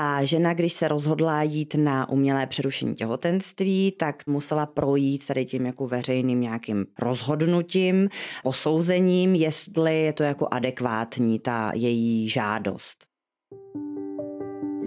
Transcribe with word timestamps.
A 0.00 0.24
žena, 0.24 0.54
když 0.54 0.72
se 0.72 0.88
rozhodla 0.88 1.42
jít 1.42 1.74
na 1.74 2.08
umělé 2.08 2.46
přerušení 2.46 2.94
těhotenství, 2.94 3.92
tak 3.98 4.26
musela 4.26 4.66
projít 4.66 5.26
tady 5.26 5.44
tím 5.44 5.66
jako 5.66 5.86
veřejným 5.86 6.40
nějakým 6.40 6.86
rozhodnutím, 6.98 8.08
posouzením, 8.42 9.34
jestli 9.34 10.02
je 10.02 10.12
to 10.12 10.22
jako 10.22 10.48
adekvátní 10.50 11.38
ta 11.38 11.72
její 11.74 12.28
žádost. 12.28 13.07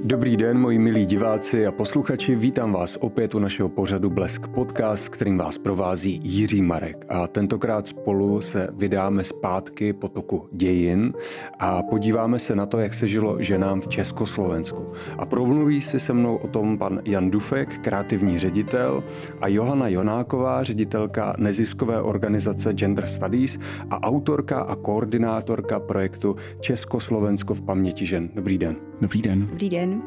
Dobrý 0.03 0.37
den, 0.37 0.57
moji 0.57 0.79
milí 0.79 1.05
diváci 1.05 1.67
a 1.67 1.71
posluchači, 1.71 2.35
vítám 2.35 2.73
vás 2.73 2.97
opět 3.01 3.35
u 3.35 3.39
našeho 3.39 3.69
pořadu 3.69 4.09
Blesk 4.09 4.47
Podcast, 4.47 5.09
kterým 5.09 5.37
vás 5.37 5.57
provází 5.57 6.19
Jiří 6.23 6.61
Marek. 6.61 7.05
A 7.09 7.27
tentokrát 7.27 7.87
spolu 7.87 8.41
se 8.41 8.67
vydáme 8.73 9.23
zpátky 9.23 9.93
po 9.93 10.07
toku 10.07 10.47
dějin 10.51 11.13
a 11.59 11.83
podíváme 11.83 12.39
se 12.39 12.55
na 12.55 12.65
to, 12.65 12.79
jak 12.79 12.93
se 12.93 13.07
žilo 13.07 13.35
ženám 13.39 13.81
v 13.81 13.87
Československu. 13.87 14.91
A 15.17 15.25
promluví 15.25 15.81
si 15.81 15.99
se 15.99 16.13
mnou 16.13 16.35
o 16.35 16.47
tom 16.47 16.77
pan 16.77 17.01
Jan 17.05 17.31
Dufek, 17.31 17.79
kreativní 17.79 18.39
ředitel, 18.39 19.03
a 19.41 19.47
Johana 19.47 19.87
Jonáková, 19.87 20.63
ředitelka 20.63 21.35
neziskové 21.37 22.01
organizace 22.01 22.73
Gender 22.73 23.07
Studies 23.07 23.59
a 23.89 24.03
autorka 24.03 24.61
a 24.61 24.75
koordinátorka 24.75 25.79
projektu 25.79 26.35
Československo 26.59 27.53
v 27.53 27.61
paměti 27.61 28.05
žen. 28.05 28.29
Dobrý 28.35 28.57
den. 28.57 28.90
Dobrý 29.01 29.21
den. 29.21 29.47
Dobrý 29.47 29.69
den. 29.69 30.01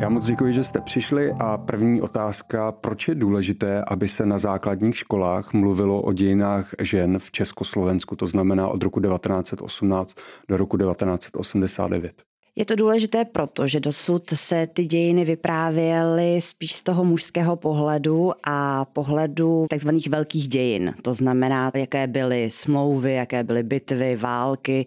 Já 0.00 0.08
moc 0.08 0.26
děkuji, 0.26 0.52
že 0.52 0.62
jste 0.62 0.80
přišli 0.80 1.32
a 1.32 1.58
první 1.58 2.02
otázka, 2.02 2.72
proč 2.72 3.08
je 3.08 3.14
důležité, 3.14 3.84
aby 3.86 4.08
se 4.08 4.26
na 4.26 4.38
základních 4.38 4.96
školách 4.96 5.52
mluvilo 5.52 6.02
o 6.02 6.12
dějinách 6.12 6.70
žen 6.80 7.18
v 7.18 7.30
Československu, 7.30 8.16
to 8.16 8.26
znamená 8.26 8.68
od 8.68 8.82
roku 8.82 9.00
1918 9.00 10.14
do 10.48 10.56
roku 10.56 10.76
1989? 10.78 12.29
Je 12.56 12.64
to 12.64 12.76
důležité 12.76 13.24
proto, 13.24 13.66
že 13.66 13.80
dosud 13.80 14.30
se 14.34 14.66
ty 14.66 14.84
dějiny 14.84 15.24
vyprávěly 15.24 16.40
spíš 16.40 16.72
z 16.72 16.82
toho 16.82 17.04
mužského 17.04 17.56
pohledu 17.56 18.32
a 18.44 18.84
pohledu 18.84 19.66
takzvaných 19.70 20.08
velkých 20.08 20.48
dějin. 20.48 20.94
To 21.02 21.14
znamená, 21.14 21.72
jaké 21.74 22.06
byly 22.06 22.50
smlouvy, 22.50 23.14
jaké 23.14 23.44
byly 23.44 23.62
bitvy, 23.62 24.16
války, 24.16 24.86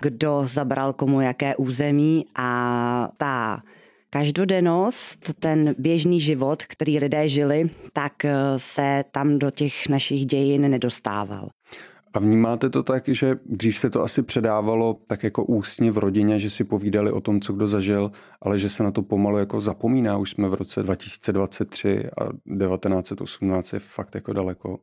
kdo 0.00 0.44
zabral 0.46 0.92
komu 0.92 1.20
jaké 1.20 1.56
území 1.56 2.24
a 2.34 3.08
ta 3.16 3.62
každodennost, 4.10 5.30
ten 5.38 5.74
běžný 5.78 6.20
život, 6.20 6.62
který 6.62 6.98
lidé 6.98 7.28
žili, 7.28 7.70
tak 7.92 8.12
se 8.56 9.04
tam 9.10 9.38
do 9.38 9.50
těch 9.50 9.88
našich 9.88 10.26
dějin 10.26 10.70
nedostával. 10.70 11.48
A 12.16 12.18
vnímáte 12.18 12.70
to 12.70 12.82
tak, 12.82 13.08
že 13.08 13.36
dřív 13.46 13.78
se 13.78 13.90
to 13.90 14.02
asi 14.02 14.22
předávalo 14.22 15.00
tak 15.06 15.22
jako 15.22 15.44
ústně 15.44 15.92
v 15.92 15.98
rodině, 15.98 16.38
že 16.38 16.50
si 16.50 16.64
povídali 16.64 17.12
o 17.12 17.20
tom, 17.20 17.40
co 17.40 17.52
kdo 17.52 17.68
zažil, 17.68 18.10
ale 18.42 18.58
že 18.58 18.68
se 18.68 18.82
na 18.82 18.90
to 18.90 19.02
pomalu 19.02 19.38
jako 19.38 19.60
zapomíná. 19.60 20.18
Už 20.18 20.30
jsme 20.30 20.48
v 20.48 20.54
roce 20.54 20.82
2023 20.82 22.04
a 22.18 22.24
1918 22.24 23.72
je 23.72 23.78
fakt 23.78 24.14
jako 24.14 24.32
daleko. 24.32 24.78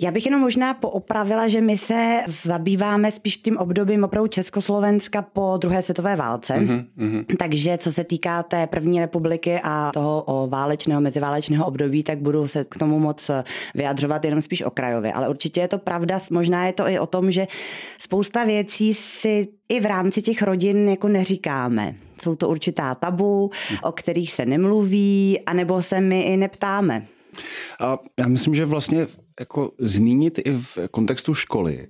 Já 0.00 0.10
bych 0.10 0.26
jenom 0.26 0.40
možná 0.40 0.74
poopravila, 0.74 1.48
že 1.48 1.60
my 1.60 1.78
se 1.78 2.20
zabýváme 2.44 3.12
spíš 3.12 3.36
tím 3.36 3.56
obdobím 3.56 4.04
opravdu 4.04 4.28
Československa 4.28 5.22
po 5.22 5.56
druhé 5.60 5.82
světové 5.82 6.16
válce. 6.16 6.54
Mm-hmm. 6.54 7.24
Takže 7.38 7.78
co 7.78 7.92
se 7.92 8.04
týká 8.04 8.42
té 8.42 8.66
první 8.66 9.00
republiky 9.00 9.60
a 9.62 9.90
toho 9.94 10.22
o 10.22 10.46
válečného, 10.46 11.00
meziválečného 11.00 11.66
období, 11.66 12.02
tak 12.02 12.18
budu 12.18 12.48
se 12.48 12.64
k 12.64 12.78
tomu 12.78 12.98
moc 12.98 13.30
vyjadřovat 13.74 14.24
jenom 14.24 14.42
spíš 14.42 14.62
okrajově. 14.62 15.12
Ale 15.12 15.28
určitě 15.28 15.60
je 15.60 15.68
to 15.68 15.78
pravda, 15.78 16.20
možná 16.30 16.66
je 16.66 16.72
to 16.72 16.88
i 16.88 16.98
o 16.98 17.06
tom, 17.06 17.30
že 17.30 17.46
spousta 17.98 18.44
věcí 18.44 18.94
si 18.94 19.48
i 19.68 19.80
v 19.80 19.86
rámci 19.86 20.22
těch 20.22 20.42
rodin 20.42 20.88
jako 20.88 21.08
neříkáme. 21.08 21.94
Jsou 22.22 22.34
to 22.34 22.48
určitá 22.48 22.94
tabu, 22.94 23.50
o 23.82 23.92
kterých 23.92 24.32
se 24.32 24.46
nemluví, 24.46 25.40
anebo 25.46 25.82
se 25.82 26.00
my 26.00 26.22
i 26.22 26.36
neptáme. 26.36 27.06
A 27.80 27.98
já 28.18 28.28
myslím, 28.28 28.54
že 28.54 28.64
vlastně 28.64 29.06
jako 29.40 29.72
zmínit 29.78 30.38
i 30.38 30.50
v 30.50 30.78
kontextu 30.90 31.34
školy, 31.34 31.88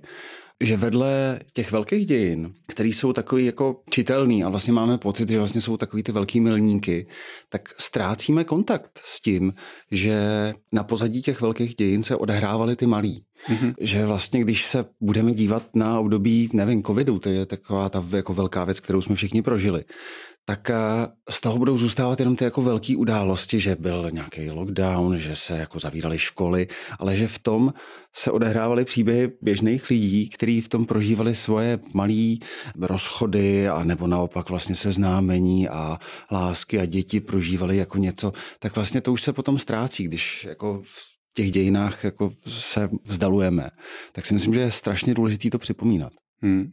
že 0.63 0.77
vedle 0.77 1.39
těch 1.53 1.71
velkých 1.71 2.05
dějin, 2.05 2.53
které 2.67 2.89
jsou 2.89 3.13
takový 3.13 3.45
jako 3.45 3.81
čitelný 3.89 4.43
a 4.43 4.49
vlastně 4.49 4.73
máme 4.73 4.97
pocit, 4.97 5.29
že 5.29 5.37
vlastně 5.37 5.61
jsou 5.61 5.77
takový 5.77 6.03
ty 6.03 6.11
velký 6.11 6.39
milníky, 6.39 7.07
tak 7.49 7.69
ztrácíme 7.77 8.43
kontakt 8.43 8.99
s 9.03 9.21
tím, 9.21 9.53
že 9.91 10.19
na 10.71 10.83
pozadí 10.83 11.21
těch 11.21 11.41
velkých 11.41 11.75
dějin 11.75 12.03
se 12.03 12.15
odehrávaly 12.15 12.75
ty 12.75 12.85
malí. 12.85 13.23
Mm-hmm. 13.47 13.73
Že 13.79 14.05
vlastně, 14.05 14.41
když 14.41 14.65
se 14.65 14.85
budeme 15.01 15.33
dívat 15.33 15.75
na 15.75 15.99
období, 15.99 16.49
nevím, 16.53 16.83
covidu, 16.83 17.19
to 17.19 17.29
je 17.29 17.45
taková 17.45 17.89
ta 17.89 18.05
jako 18.15 18.33
velká 18.33 18.63
věc, 18.63 18.79
kterou 18.79 19.01
jsme 19.01 19.15
všichni 19.15 19.41
prožili, 19.41 19.83
tak 20.49 20.69
eh, 20.69 20.75
z 21.29 21.41
toho 21.41 21.57
budou 21.57 21.77
zůstávat 21.77 22.19
jenom 22.19 22.35
ty 22.35 22.43
jako 22.43 22.61
velké 22.61 22.97
události, 22.97 23.59
že 23.59 23.75
byl 23.75 24.11
nějaký 24.11 24.51
lockdown, 24.51 25.17
že 25.17 25.35
se 25.35 25.57
jako 25.57 25.79
zavíraly 25.79 26.17
školy, 26.17 26.67
ale 26.99 27.17
že 27.17 27.27
v 27.27 27.39
tom 27.39 27.73
se 28.15 28.31
odehrávaly 28.31 28.85
příběhy 28.85 29.31
běžných 29.41 29.89
lidí, 29.89 30.29
kteří 30.29 30.61
v 30.61 30.69
tom 30.69 30.85
prožívali 30.85 31.35
svoje 31.35 31.79
malé 31.93 32.35
rozchody 32.81 33.69
a 33.69 33.83
nebo 33.83 34.07
naopak 34.07 34.49
vlastně 34.49 34.75
seznámení 34.75 35.69
a 35.69 35.99
lásky 36.31 36.79
a 36.79 36.85
děti 36.85 37.19
prožívali 37.19 37.77
jako 37.77 37.97
něco, 37.97 38.33
tak 38.59 38.75
vlastně 38.75 39.01
to 39.01 39.13
už 39.13 39.21
se 39.21 39.33
potom 39.33 39.59
ztrácí, 39.59 40.03
když 40.03 40.45
jako 40.45 40.81
v 40.85 41.19
těch 41.33 41.51
dějinách 41.51 42.03
jako 42.03 42.31
se 42.47 42.89
vzdalujeme. 43.05 43.69
Tak 44.11 44.25
si 44.25 44.33
myslím, 44.33 44.53
že 44.53 44.59
je 44.59 44.71
strašně 44.71 45.13
důležité 45.13 45.49
to 45.49 45.59
připomínat. 45.59 46.13
Hmm. 46.41 46.71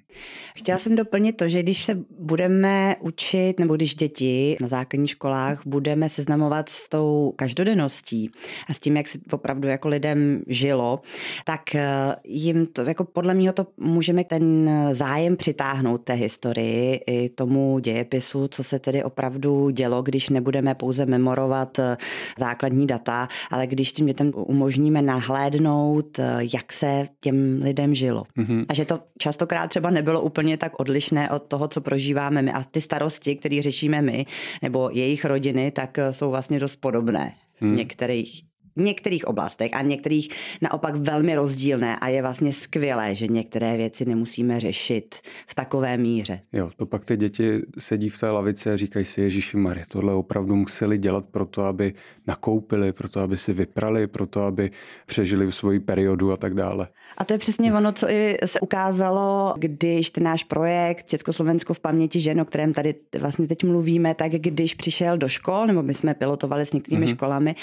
Chtěla 0.56 0.78
jsem 0.78 0.96
doplnit 0.96 1.32
to, 1.32 1.48
že 1.48 1.62
když 1.62 1.84
se 1.84 1.98
budeme 2.18 2.96
učit, 3.00 3.60
nebo 3.60 3.76
když 3.76 3.94
děti 3.94 4.56
na 4.60 4.68
základních 4.68 5.10
školách 5.10 5.60
budeme 5.66 6.08
seznamovat 6.08 6.68
s 6.68 6.88
tou 6.88 7.32
každodenností 7.36 8.30
a 8.68 8.74
s 8.74 8.80
tím, 8.80 8.96
jak 8.96 9.08
se 9.08 9.18
opravdu 9.32 9.68
jako 9.68 9.88
lidem 9.88 10.42
žilo, 10.46 11.00
tak 11.44 11.74
eh, 11.74 12.16
jim 12.24 12.66
to, 12.66 12.82
jako 12.82 13.04
podle 13.04 13.34
mě 13.34 13.52
to 13.52 13.66
můžeme 13.76 14.24
ten 14.24 14.70
zájem 14.92 15.36
přitáhnout 15.36 16.04
té 16.04 16.12
historii 16.12 17.00
i 17.06 17.28
tomu 17.28 17.78
dějepisu, 17.78 18.48
co 18.48 18.62
se 18.62 18.78
tedy 18.78 19.04
opravdu 19.04 19.70
dělo, 19.70 20.02
když 20.02 20.28
nebudeme 20.30 20.74
pouze 20.74 21.06
memorovat 21.06 21.78
eh, 21.78 21.96
základní 22.38 22.86
data, 22.86 23.28
ale 23.50 23.66
když 23.66 23.92
tím 23.92 24.06
dětem 24.06 24.32
umožníme 24.34 25.02
nahlédnout, 25.02 26.18
eh, 26.18 26.38
jak 26.54 26.72
se 26.72 27.06
těm 27.20 27.60
lidem 27.62 27.94
žilo. 27.94 28.24
Hmm. 28.36 28.64
A 28.68 28.74
že 28.74 28.84
to 28.84 29.00
často 29.18 29.46
tentokrát 29.56 29.68
třeba 29.68 29.90
nebylo 29.90 30.20
úplně 30.20 30.56
tak 30.56 30.72
odlišné 30.80 31.30
od 31.30 31.42
toho, 31.42 31.68
co 31.68 31.80
prožíváme 31.80 32.42
my. 32.42 32.52
A 32.52 32.64
ty 32.64 32.80
starosti, 32.80 33.36
které 33.36 33.62
řešíme 33.62 34.02
my, 34.02 34.26
nebo 34.62 34.90
jejich 34.92 35.24
rodiny, 35.24 35.70
tak 35.70 35.98
jsou 36.10 36.30
vlastně 36.30 36.60
dost 36.60 36.76
podobné. 36.76 37.34
Hmm. 37.60 37.76
Některých 37.76 38.42
některých 38.76 39.26
oblastech 39.26 39.70
a 39.74 39.82
některých 39.82 40.28
naopak 40.62 40.96
velmi 40.96 41.34
rozdílné 41.34 41.96
a 41.96 42.08
je 42.08 42.22
vlastně 42.22 42.52
skvělé, 42.52 43.14
že 43.14 43.26
některé 43.26 43.76
věci 43.76 44.04
nemusíme 44.04 44.60
řešit 44.60 45.14
v 45.46 45.54
takové 45.54 45.96
míře. 45.96 46.40
Jo, 46.52 46.70
to 46.76 46.86
pak 46.86 47.04
ty 47.04 47.16
děti 47.16 47.62
sedí 47.78 48.08
v 48.08 48.20
té 48.20 48.30
lavici 48.30 48.70
a 48.70 48.76
říkají 48.76 49.04
si, 49.04 49.20
Ježíši 49.20 49.56
Marie, 49.56 49.86
tohle 49.88 50.14
opravdu 50.14 50.56
museli 50.56 50.98
dělat 50.98 51.24
proto, 51.30 51.62
aby 51.62 51.94
nakoupili, 52.26 52.92
proto, 52.92 53.20
aby 53.20 53.38
si 53.38 53.52
vyprali, 53.52 54.06
proto, 54.06 54.42
aby 54.42 54.70
přežili 55.06 55.46
v 55.46 55.50
svoji 55.50 55.80
periodu 55.80 56.32
a 56.32 56.36
tak 56.36 56.54
dále. 56.54 56.88
A 57.18 57.24
to 57.24 57.32
je 57.32 57.38
přesně 57.38 57.74
ono, 57.74 57.92
co 57.92 58.10
i 58.10 58.36
se 58.44 58.60
ukázalo, 58.60 59.54
když 59.56 60.10
ten 60.10 60.24
náš 60.24 60.44
projekt 60.44 61.06
Československo 61.06 61.74
v 61.74 61.80
paměti 61.80 62.20
žen, 62.20 62.40
o 62.40 62.44
kterém 62.44 62.72
tady 62.72 62.94
vlastně 63.18 63.46
teď 63.46 63.64
mluvíme, 63.64 64.14
tak 64.14 64.32
když 64.32 64.74
přišel 64.74 65.18
do 65.18 65.28
škol, 65.28 65.66
nebo 65.66 65.82
my 65.82 65.94
jsme 65.94 66.14
pilotovali 66.14 66.66
s 66.66 66.72
některými 66.72 67.06
mm-hmm. 67.06 67.14
školami 67.14 67.54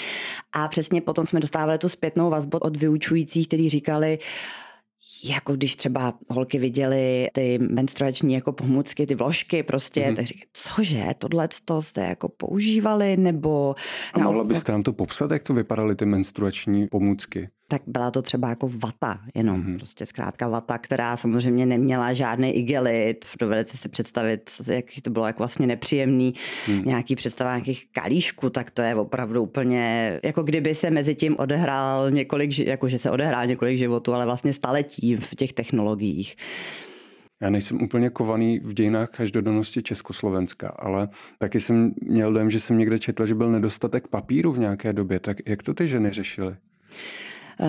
a 0.52 0.68
přesně 0.68 1.00
potom 1.04 1.26
jsme 1.26 1.40
dostávali 1.40 1.78
tu 1.78 1.88
zpětnou 1.88 2.30
vazbu 2.30 2.58
od 2.58 2.76
vyučujících, 2.76 3.48
kteří 3.48 3.68
říkali, 3.68 4.18
jako 5.24 5.52
když 5.52 5.76
třeba 5.76 6.14
holky 6.28 6.58
viděly 6.58 7.28
ty 7.32 7.58
menstruační 7.58 8.34
jako 8.34 8.52
pomůcky, 8.52 9.06
ty 9.06 9.14
vložky 9.14 9.62
prostě, 9.62 10.00
mm-hmm. 10.00 10.16
tak 10.16 10.24
říkají, 10.24 10.44
cože, 10.52 11.04
tohle 11.18 11.48
to 11.64 11.82
jste 11.82 12.00
jako 12.00 12.28
používali, 12.28 13.16
nebo... 13.16 13.74
A 14.12 14.18
mohla 14.18 14.44
byste 14.44 14.72
nám 14.72 14.82
to 14.82 14.92
popsat, 14.92 15.30
jak 15.30 15.42
to 15.42 15.54
vypadaly 15.54 15.96
ty 15.96 16.04
menstruační 16.06 16.86
pomůcky? 16.86 17.48
Tak 17.68 17.82
byla 17.86 18.10
to 18.10 18.22
třeba 18.22 18.48
jako 18.48 18.70
vata, 18.78 19.20
jenom 19.34 19.62
mm-hmm. 19.62 19.76
prostě 19.76 20.06
zkrátka 20.06 20.48
vata, 20.48 20.78
která 20.78 21.16
samozřejmě 21.16 21.66
neměla 21.66 22.12
žádný 22.12 22.56
igelit. 22.56 23.24
Dovedete 23.40 23.76
si 23.76 23.88
představit, 23.88 24.50
jak 24.66 24.84
to 25.02 25.10
bylo 25.10 25.26
jako 25.26 25.38
vlastně 25.38 25.66
nepříjemný, 25.66 26.34
mm. 26.68 26.82
nějaký 26.84 27.16
představa 27.16 27.50
nějakých 27.50 27.86
kalíšků, 27.92 28.50
tak 28.50 28.70
to 28.70 28.82
je 28.82 28.94
opravdu 28.94 29.42
úplně, 29.42 30.20
jako 30.24 30.42
kdyby 30.42 30.74
se 30.74 30.90
mezi 30.90 31.14
tím 31.14 31.36
odehrál 31.38 32.10
několik, 32.10 32.58
jako 32.58 32.88
že 32.88 32.98
se 32.98 33.10
odehrál 33.10 33.46
několik 33.46 33.78
životů, 33.78 34.14
ale 34.14 34.24
vlastně 34.24 34.52
staletí 34.52 35.16
v 35.16 35.34
těch 35.34 35.52
technologiích. 35.52 36.36
Já 37.42 37.50
nejsem 37.50 37.82
úplně 37.82 38.10
kovaný 38.10 38.60
v 38.60 38.74
dějinách 38.74 39.10
každodennosti 39.10 39.82
Československa, 39.82 40.68
ale 40.68 41.08
taky 41.38 41.60
jsem 41.60 41.94
měl 42.02 42.32
dojem, 42.32 42.50
že 42.50 42.60
jsem 42.60 42.78
někde 42.78 42.98
četl, 42.98 43.26
že 43.26 43.34
byl 43.34 43.50
nedostatek 43.50 44.08
papíru 44.08 44.52
v 44.52 44.58
nějaké 44.58 44.92
době. 44.92 45.20
Tak 45.20 45.36
jak 45.46 45.62
to 45.62 45.74
ty 45.74 45.88
ženy 45.88 46.10
řešily? 46.10 46.56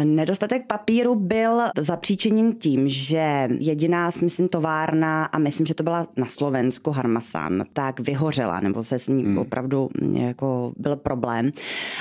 Nedostatek 0.04 0.68
papíru 0.68 1.16
byl 1.16 1.62
zapříčeněn 1.78 2.54
tím, 2.54 2.90
že 2.90 3.48
jediná, 3.60 4.12
myslím, 4.22 4.48
továrna, 4.48 5.26
a 5.26 5.38
myslím, 5.38 5.66
že 5.66 5.74
to 5.74 5.84
byla 5.84 6.08
na 6.18 6.26
Slovensku 6.26 6.92
Harmasan, 6.92 7.64
tak 7.74 8.00
vyhořela, 8.00 8.60
nebo 8.60 8.84
se 8.84 9.00
s 9.00 9.08
ní 9.08 9.24
hmm. 9.24 9.38
opravdu 9.38 9.90
jako 10.14 10.72
byl 10.78 10.96
problém. 10.96 11.52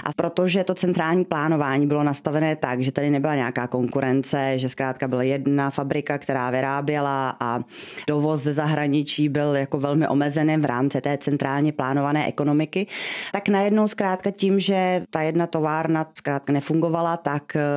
A 0.04 0.12
protože 0.12 0.64
to 0.64 0.74
centrální 0.74 1.24
plánování 1.24 1.86
bylo 1.86 2.02
nastavené 2.02 2.56
tak, 2.56 2.80
že 2.80 2.92
tady 2.92 3.10
nebyla 3.10 3.34
nějaká 3.34 3.66
konkurence, 3.66 4.58
že 4.58 4.68
zkrátka 4.68 5.08
byla 5.08 5.22
jedna 5.22 5.70
fabrika, 5.70 6.18
která 6.18 6.50
vyráběla 6.50 7.36
a 7.40 7.60
dovoz 8.08 8.42
ze 8.42 8.52
zahraničí 8.52 9.28
byl 9.28 9.56
jako 9.56 9.78
velmi 9.78 10.08
omezený 10.08 10.56
v 10.56 10.64
rámci 10.64 11.00
té 11.00 11.18
centrálně 11.18 11.72
plánované 11.72 12.28
ekonomiky, 12.28 12.86
tak 13.32 13.48
najednou 13.48 13.88
zkrátka 13.88 14.30
tím, 14.30 14.58
že 14.58 15.02
ta 15.10 15.22
jedna 15.22 15.46
továrna 15.46 16.06
zkrátka 16.14 16.52
nefungovala, 16.52 17.16
tak 17.16 17.56
Eh, 17.56 17.73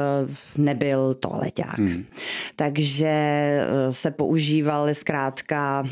nebyl 0.57 1.13
toaleťák. 1.13 1.79
Hmm. 1.79 2.05
Takže 2.55 3.07
eh, 3.07 3.93
se 3.93 4.11
používaly 4.11 4.95
zkrátka 4.95 5.83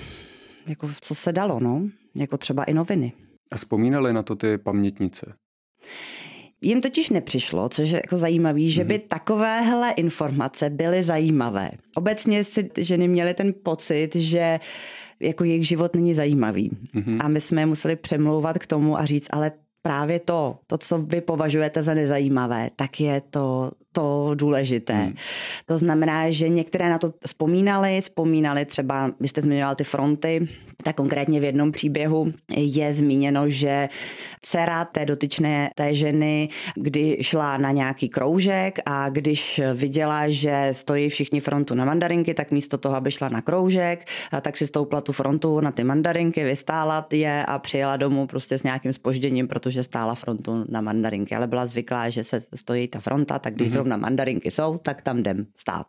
jako 0.68 0.90
co 1.02 1.16
se 1.16 1.32
dalo, 1.32 1.60
no? 1.60 1.82
Jako 2.16 2.38
třeba 2.38 2.64
i 2.64 2.74
noviny. 2.74 3.14
A 3.52 3.56
vzpomínali 3.56 4.14
na 4.14 4.24
to 4.24 4.36
ty 4.36 4.58
pamětnice? 4.58 5.34
Jim 6.62 6.82
totiž 6.82 7.10
nepřišlo, 7.10 7.70
což 7.70 7.90
je 7.90 7.96
jako 7.96 8.18
zajímavé, 8.18 8.68
že 8.68 8.84
by 8.84 8.94
mhm. 8.94 9.04
takovéhle 9.08 9.92
informace 9.92 10.70
byly 10.70 11.04
zajímavé. 11.04 11.72
Obecně 11.96 12.44
si 12.44 12.70
ženy 12.78 13.08
měly 13.08 13.34
ten 13.34 13.54
pocit, 13.64 14.16
že 14.16 14.60
jako 15.20 15.44
jejich 15.44 15.68
život 15.68 15.96
není 15.96 16.14
zajímavý. 16.14 16.70
Mm-hmm. 16.96 17.18
A 17.20 17.28
my 17.28 17.42
jsme 17.42 17.62
je 17.62 17.66
museli 17.66 17.96
přemlouvat 17.96 18.58
k 18.58 18.68
tomu 18.68 19.00
a 19.00 19.06
říct, 19.06 19.28
ale 19.30 19.52
právě 19.82 20.20
to, 20.20 20.58
to, 20.68 20.78
co 20.78 20.98
vy 20.98 21.22
považujete 21.22 21.84
za 21.84 21.94
nezajímavé, 21.94 22.70
tak 22.76 23.00
je 23.00 23.22
to 23.30 23.72
to 23.96 24.32
důležité. 24.36 24.94
Hmm. 24.94 25.16
To 25.66 25.78
znamená, 25.78 26.32
že 26.32 26.50
některé 26.50 26.90
na 26.90 26.98
to 26.98 27.14
vzpomínali, 27.26 28.02
vzpomínali 28.02 28.66
třeba, 28.66 29.12
vy 29.20 29.28
jste 29.28 29.42
zmiňoval 29.42 29.76
ty 29.76 29.84
fronty, 29.84 30.48
tak 30.84 30.96
konkrétně 30.96 31.40
v 31.40 31.44
jednom 31.44 31.72
příběhu 31.72 32.34
je 32.56 32.94
zmíněno, 32.94 33.50
že 33.50 33.90
dcera 34.42 34.86
té 34.86 35.06
dotyčné 35.06 35.70
té 35.76 35.94
ženy, 35.96 36.50
kdy 36.76 37.18
šla 37.22 37.58
na 37.58 37.72
nějaký 37.72 38.10
kroužek 38.10 38.80
a 38.86 39.10
když 39.10 39.62
viděla, 39.74 40.30
že 40.30 40.70
stojí 40.72 41.10
všichni 41.10 41.40
frontu 41.40 41.76
na 41.76 41.86
mandarinky, 41.86 42.34
tak 42.34 42.52
místo 42.52 42.78
toho, 42.78 42.96
aby 42.96 43.12
šla 43.12 43.30
na 43.30 43.42
kroužek, 43.42 44.06
tak 44.42 44.58
si 44.58 44.68
stoupla 44.68 45.02
tu 45.02 45.12
frontu 45.12 45.60
na 45.60 45.72
ty 45.72 45.84
mandarinky, 45.84 46.44
vystála 46.44 47.08
je 47.12 47.46
a 47.46 47.60
přijela 47.60 47.98
domů 47.98 48.28
prostě 48.28 48.58
s 48.58 48.64
nějakým 48.64 48.94
spožděním, 48.94 49.48
protože 49.48 49.84
stála 49.84 50.16
frontu 50.16 50.66
na 50.70 50.82
mandarinky, 50.82 51.36
ale 51.36 51.48
byla 51.48 51.66
zvyklá, 51.66 52.10
že 52.10 52.24
se 52.24 52.42
stojí 52.56 52.88
ta 52.88 53.00
fronta, 53.00 53.40
tak 53.40 53.54
když 53.54 53.72
mm-hmm 53.72 53.85
zrovna 53.86 53.98
mandarinky 53.98 54.52
jsou, 54.52 54.78
tak 54.78 55.02
tam 55.02 55.18
jdem 55.18 55.46
stát. 55.56 55.88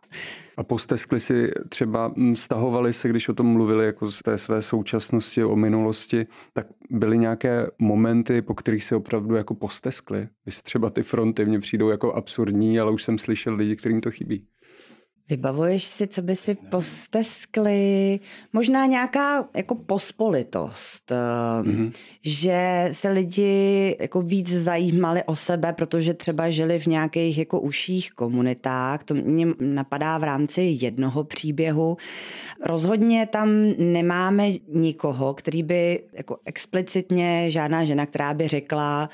A 0.57 0.63
posteskli 0.63 1.19
si 1.19 1.51
třeba 1.69 2.13
stahovali 2.33 2.93
se, 2.93 3.09
když 3.09 3.29
o 3.29 3.33
tom 3.33 3.45
mluvili 3.45 3.85
jako 3.85 4.11
z 4.11 4.19
té 4.19 4.37
své 4.37 4.61
současnosti, 4.61 5.43
o 5.43 5.55
minulosti, 5.55 6.27
tak 6.53 6.67
byly 6.89 7.17
nějaké 7.17 7.67
momenty, 7.79 8.41
po 8.41 8.53
kterých 8.53 8.83
se 8.83 8.95
opravdu 8.95 9.35
jako 9.35 9.55
posteskli. 9.55 10.27
Vy 10.45 10.51
třeba 10.63 10.89
ty 10.89 11.03
fronty 11.03 11.45
mně 11.45 11.59
přijdou 11.59 11.89
jako 11.89 12.13
absurdní, 12.13 12.79
ale 12.79 12.91
už 12.91 13.03
jsem 13.03 13.17
slyšel 13.17 13.55
lidi, 13.55 13.75
kterým 13.75 14.01
to 14.01 14.11
chybí. 14.11 14.47
Vybavuješ 15.29 15.83
si, 15.83 16.07
co 16.07 16.21
by 16.21 16.35
si 16.35 16.55
posteskli? 16.55 18.19
Možná 18.53 18.85
nějaká 18.85 19.47
jako 19.55 19.75
pospolitost, 19.75 21.11
mm-hmm. 21.61 21.91
že 22.21 22.89
se 22.91 23.09
lidi 23.09 23.95
jako 23.99 24.21
víc 24.21 24.53
zajímali 24.53 25.23
o 25.23 25.35
sebe, 25.35 25.73
protože 25.73 26.13
třeba 26.13 26.49
žili 26.49 26.79
v 26.79 26.85
nějakých 26.85 27.37
jako 27.37 27.59
užších 27.59 28.11
komunitách. 28.11 29.03
To 29.03 29.13
mě 29.13 29.47
napadá 29.59 30.17
v 30.17 30.23
rámci 30.23 30.61
jednoho 30.61 31.23
příběhu. 31.23 31.97
Rozhodně 32.65 33.25
tam 33.25 33.49
nemáme 33.77 34.49
nikoho, 34.73 35.33
který 35.33 35.63
by 35.63 36.03
jako 36.13 36.37
explicitně 36.45 37.51
žádná 37.51 37.85
žena, 37.85 38.05
která 38.05 38.33
by 38.33 38.47
řekla, 38.47 39.09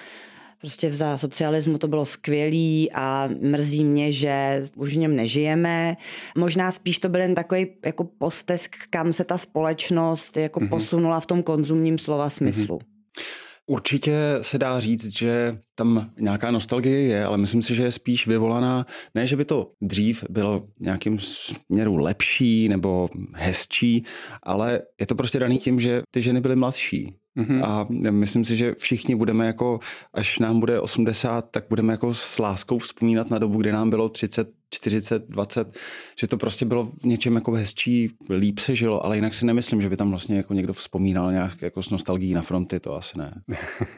Prostě 0.63 0.93
za 0.93 1.17
socialismu 1.17 1.77
to 1.77 1.87
bylo 1.87 2.05
skvělý 2.05 2.91
a 2.93 3.29
mrzí 3.41 3.83
mě, 3.83 4.11
že 4.11 4.63
už 4.75 4.93
v 4.93 4.97
něm 4.97 5.15
nežijeme. 5.15 5.97
Možná 6.37 6.71
spíš 6.71 6.99
to 6.99 7.09
byl 7.09 7.21
jen 7.21 7.35
takový 7.35 7.67
jako 7.85 8.03
postesk, 8.03 8.75
kam 8.89 9.13
se 9.13 9.23
ta 9.23 9.37
společnost 9.37 10.37
jako 10.37 10.59
mm-hmm. 10.59 10.69
posunula 10.69 11.19
v 11.19 11.25
tom 11.25 11.43
konzumním 11.43 11.97
slova 11.97 12.29
smyslu. 12.29 12.77
Mm-hmm. 12.77 13.23
Určitě 13.67 14.15
se 14.41 14.57
dá 14.57 14.79
říct, 14.79 15.17
že 15.17 15.57
tam 15.75 16.11
nějaká 16.19 16.51
nostalgie 16.51 16.99
je, 16.99 17.25
ale 17.25 17.37
myslím 17.37 17.61
si, 17.61 17.75
že 17.75 17.83
je 17.83 17.91
spíš 17.91 18.27
vyvolaná, 18.27 18.85
ne, 19.15 19.27
že 19.27 19.35
by 19.35 19.45
to 19.45 19.71
dřív 19.81 20.23
bylo 20.29 20.67
nějakým 20.79 21.19
směru 21.19 21.97
lepší 21.97 22.69
nebo 22.69 23.09
hezčí, 23.33 24.05
ale 24.43 24.81
je 24.99 25.05
to 25.05 25.15
prostě 25.15 25.39
daný 25.39 25.57
tím, 25.57 25.79
že 25.79 26.01
ty 26.11 26.21
ženy 26.21 26.41
byly 26.41 26.55
mladší. 26.55 27.15
Mm-hmm. 27.37 27.65
A 27.65 27.87
myslím 28.11 28.45
si, 28.45 28.57
že 28.57 28.75
všichni 28.77 29.15
budeme 29.15 29.47
jako, 29.47 29.79
až 30.13 30.39
nám 30.39 30.59
bude 30.59 30.79
80, 30.79 31.41
tak 31.51 31.65
budeme 31.69 31.93
jako 31.93 32.13
s 32.13 32.39
láskou 32.39 32.77
vzpomínat 32.77 33.29
na 33.29 33.37
dobu, 33.37 33.57
kdy 33.57 33.71
nám 33.71 33.89
bylo 33.89 34.09
30, 34.09 34.49
40, 34.73 35.29
20, 35.29 35.77
že 36.19 36.27
to 36.27 36.37
prostě 36.37 36.65
bylo 36.65 36.85
v 36.85 37.03
něčem 37.03 37.35
jako 37.35 37.51
hezčí, 37.51 38.09
líp 38.29 38.59
se 38.59 38.75
žilo, 38.75 39.05
ale 39.05 39.15
jinak 39.15 39.33
si 39.33 39.45
nemyslím, 39.45 39.81
že 39.81 39.89
by 39.89 39.97
tam 39.97 40.09
vlastně 40.09 40.37
jako 40.37 40.53
někdo 40.53 40.73
vzpomínal 40.73 41.31
nějak 41.31 41.61
jako 41.61 41.83
s 41.83 41.89
nostalgií 41.89 42.33
na 42.33 42.41
fronty, 42.41 42.79
to 42.79 42.95
asi 42.95 43.17
ne. 43.17 43.41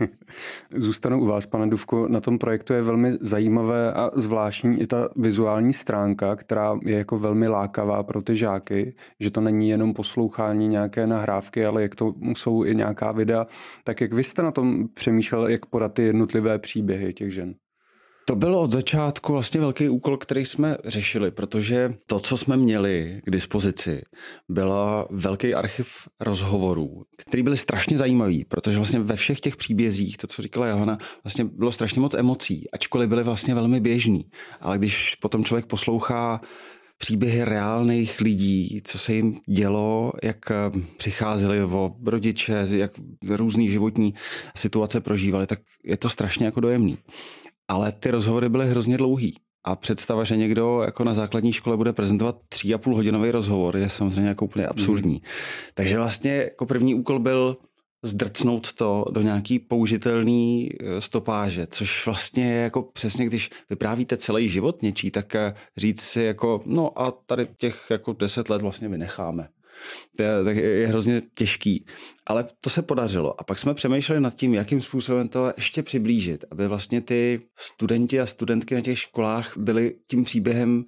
Zůstanu 0.76 1.22
u 1.22 1.26
vás, 1.26 1.46
pane 1.46 1.68
Duvko, 1.68 2.08
na 2.08 2.22
tom 2.22 2.38
projektu 2.38 2.74
je 2.74 2.82
velmi 2.82 3.18
zajímavé 3.22 3.94
a 3.94 4.12
zvláštní 4.16 4.82
i 4.82 4.88
ta 4.88 5.10
vizuální 5.16 5.74
stránka, 5.74 6.36
která 6.36 6.80
je 6.86 6.98
jako 6.98 7.20
velmi 7.20 7.48
lákavá 7.48 8.04
pro 8.04 8.22
ty 8.22 8.36
žáky, 8.36 8.96
že 9.20 9.32
to 9.32 9.42
není 9.42 9.70
jenom 9.70 9.94
poslouchání 9.94 10.68
nějaké 10.68 11.08
nahrávky, 11.08 11.66
ale 11.66 11.82
jak 11.82 11.96
to 11.96 12.14
jsou 12.38 12.66
i 12.66 12.76
nějaká 12.76 13.12
videa. 13.12 13.48
Tak 13.84 14.02
jak 14.02 14.14
vy 14.14 14.24
jste 14.24 14.42
na 14.42 14.52
tom 14.52 14.88
přemýšlel, 14.94 15.48
jak 15.48 15.66
podat 15.66 15.94
ty 15.94 16.04
jednotlivé 16.04 16.60
příběhy 16.60 17.14
těch 17.14 17.34
žen? 17.34 17.56
To 18.28 18.36
byl 18.36 18.56
od 18.56 18.72
začátku 18.72 19.34
vlastně 19.34 19.60
velký 19.60 19.90
úkol, 19.90 20.18
který 20.18 20.46
jsme 20.46 20.78
řešili, 20.86 21.32
protože 21.32 21.94
to, 22.08 22.20
co 22.20 22.38
jsme 22.38 22.58
měli 22.58 23.22
k 23.26 23.32
dispozici, 23.32 24.02
byla 24.50 25.08
velký 25.10 25.54
archiv 25.54 25.88
rozhovorů, 26.20 27.04
který 27.18 27.44
byly 27.44 27.58
strašně 27.58 27.98
zajímavý, 27.98 28.46
protože 28.46 28.78
vlastně 28.78 29.00
ve 29.00 29.16
všech 29.16 29.40
těch 29.40 29.58
příbězích, 29.58 30.18
to, 30.18 30.28
co 30.28 30.42
říkala 30.42 30.68
Johana, 30.68 30.98
vlastně 31.24 31.46
bylo 31.46 31.72
strašně 31.72 32.02
moc 32.02 32.14
emocí, 32.14 32.72
ačkoliv 32.72 33.10
byly 33.10 33.24
vlastně 33.24 33.56
velmi 33.56 33.80
běžný. 33.80 34.26
Ale 34.62 34.78
když 34.78 35.16
potom 35.16 35.44
člověk 35.44 35.66
poslouchá 35.66 36.42
příběhy 36.98 37.44
reálných 37.44 38.22
lidí, 38.22 38.82
co 38.84 39.00
se 39.00 39.14
jim 39.14 39.38
dělo, 39.50 40.12
jak 40.24 40.38
přicházeli 40.98 41.64
o 41.64 41.96
rodiče, 42.06 42.68
jak 42.70 42.92
různý 43.30 43.70
životní 43.70 44.14
situace 44.58 45.02
prožívali, 45.02 45.48
tak 45.48 45.60
je 45.84 45.98
to 45.98 46.10
strašně 46.10 46.46
jako 46.46 46.60
dojemný 46.60 46.98
ale 47.68 47.92
ty 47.92 48.12
rozhovory 48.12 48.50
byly 48.50 48.70
hrozně 48.70 48.98
dlouhý. 48.98 49.36
A 49.68 49.76
představa, 49.76 50.24
že 50.24 50.38
někdo 50.38 50.82
jako 50.86 51.04
na 51.04 51.14
základní 51.14 51.54
škole 51.54 51.78
bude 51.78 51.94
prezentovat 51.94 52.38
tři 52.50 52.74
a 52.74 52.78
půl 52.78 52.96
hodinový 52.96 53.32
rozhovor, 53.32 53.78
je 53.78 53.90
samozřejmě 53.90 54.30
jako 54.30 54.46
úplně 54.46 54.68
absurdní. 54.68 55.14
Mm. 55.14 55.20
Takže 55.74 55.98
vlastně 55.98 56.36
jako 56.36 56.66
první 56.66 56.96
úkol 56.96 57.20
byl 57.20 57.58
zdrcnout 58.04 58.74
to 58.74 59.06
do 59.12 59.22
nějaký 59.22 59.60
použitelný 59.60 60.70
e, 60.70 61.02
stopáže, 61.02 61.68
což 61.68 62.06
vlastně 62.06 62.52
je 62.52 62.62
jako 62.62 62.84
přesně, 62.84 63.26
když 63.26 63.50
vyprávíte 63.70 64.18
celý 64.18 64.50
život 64.50 64.82
něčí, 64.82 65.12
tak 65.12 65.36
e, 65.36 65.56
říct 65.78 66.02
si 66.02 66.22
jako, 66.22 66.62
no 66.66 67.02
a 67.02 67.12
tady 67.12 67.48
těch 67.58 67.88
jako 67.92 68.14
deset 68.14 68.50
let 68.50 68.62
vlastně 68.62 68.90
vynecháme. 68.90 69.48
To 70.18 70.24
je, 70.24 70.44
tak 70.44 70.56
je 70.56 70.88
hrozně 70.88 71.22
těžký. 71.36 71.86
Ale 72.26 72.46
to 72.62 72.70
se 72.70 72.82
podařilo. 72.82 73.42
A 73.42 73.44
pak 73.44 73.60
jsme 73.60 73.74
přemýšleli 73.74 74.22
nad 74.22 74.36
tím, 74.36 74.54
jakým 74.54 74.82
způsobem 74.82 75.28
to 75.28 75.54
ještě 75.58 75.84
přiblížit, 75.84 76.46
aby 76.52 76.68
vlastně 76.68 77.02
ty 77.02 77.42
studenti 77.56 78.20
a 78.20 78.26
studentky 78.26 78.76
na 78.76 78.82
těch 78.82 79.00
školách 79.00 79.58
byli 79.58 79.96
tím 80.08 80.24
příběhem 80.24 80.86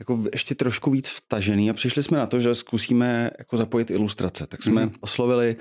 jako 0.00 0.24
ještě 0.32 0.54
trošku 0.54 0.90
víc 0.90 1.08
vtažený 1.08 1.70
a 1.70 1.72
přišli 1.72 2.02
jsme 2.02 2.18
na 2.18 2.26
to, 2.26 2.40
že 2.40 2.54
zkusíme 2.54 3.30
jako 3.38 3.56
zapojit 3.56 3.90
ilustrace. 3.90 4.46
Tak 4.46 4.62
jsme 4.62 4.86
mm-hmm. 4.86 4.96
oslovili 5.00 5.56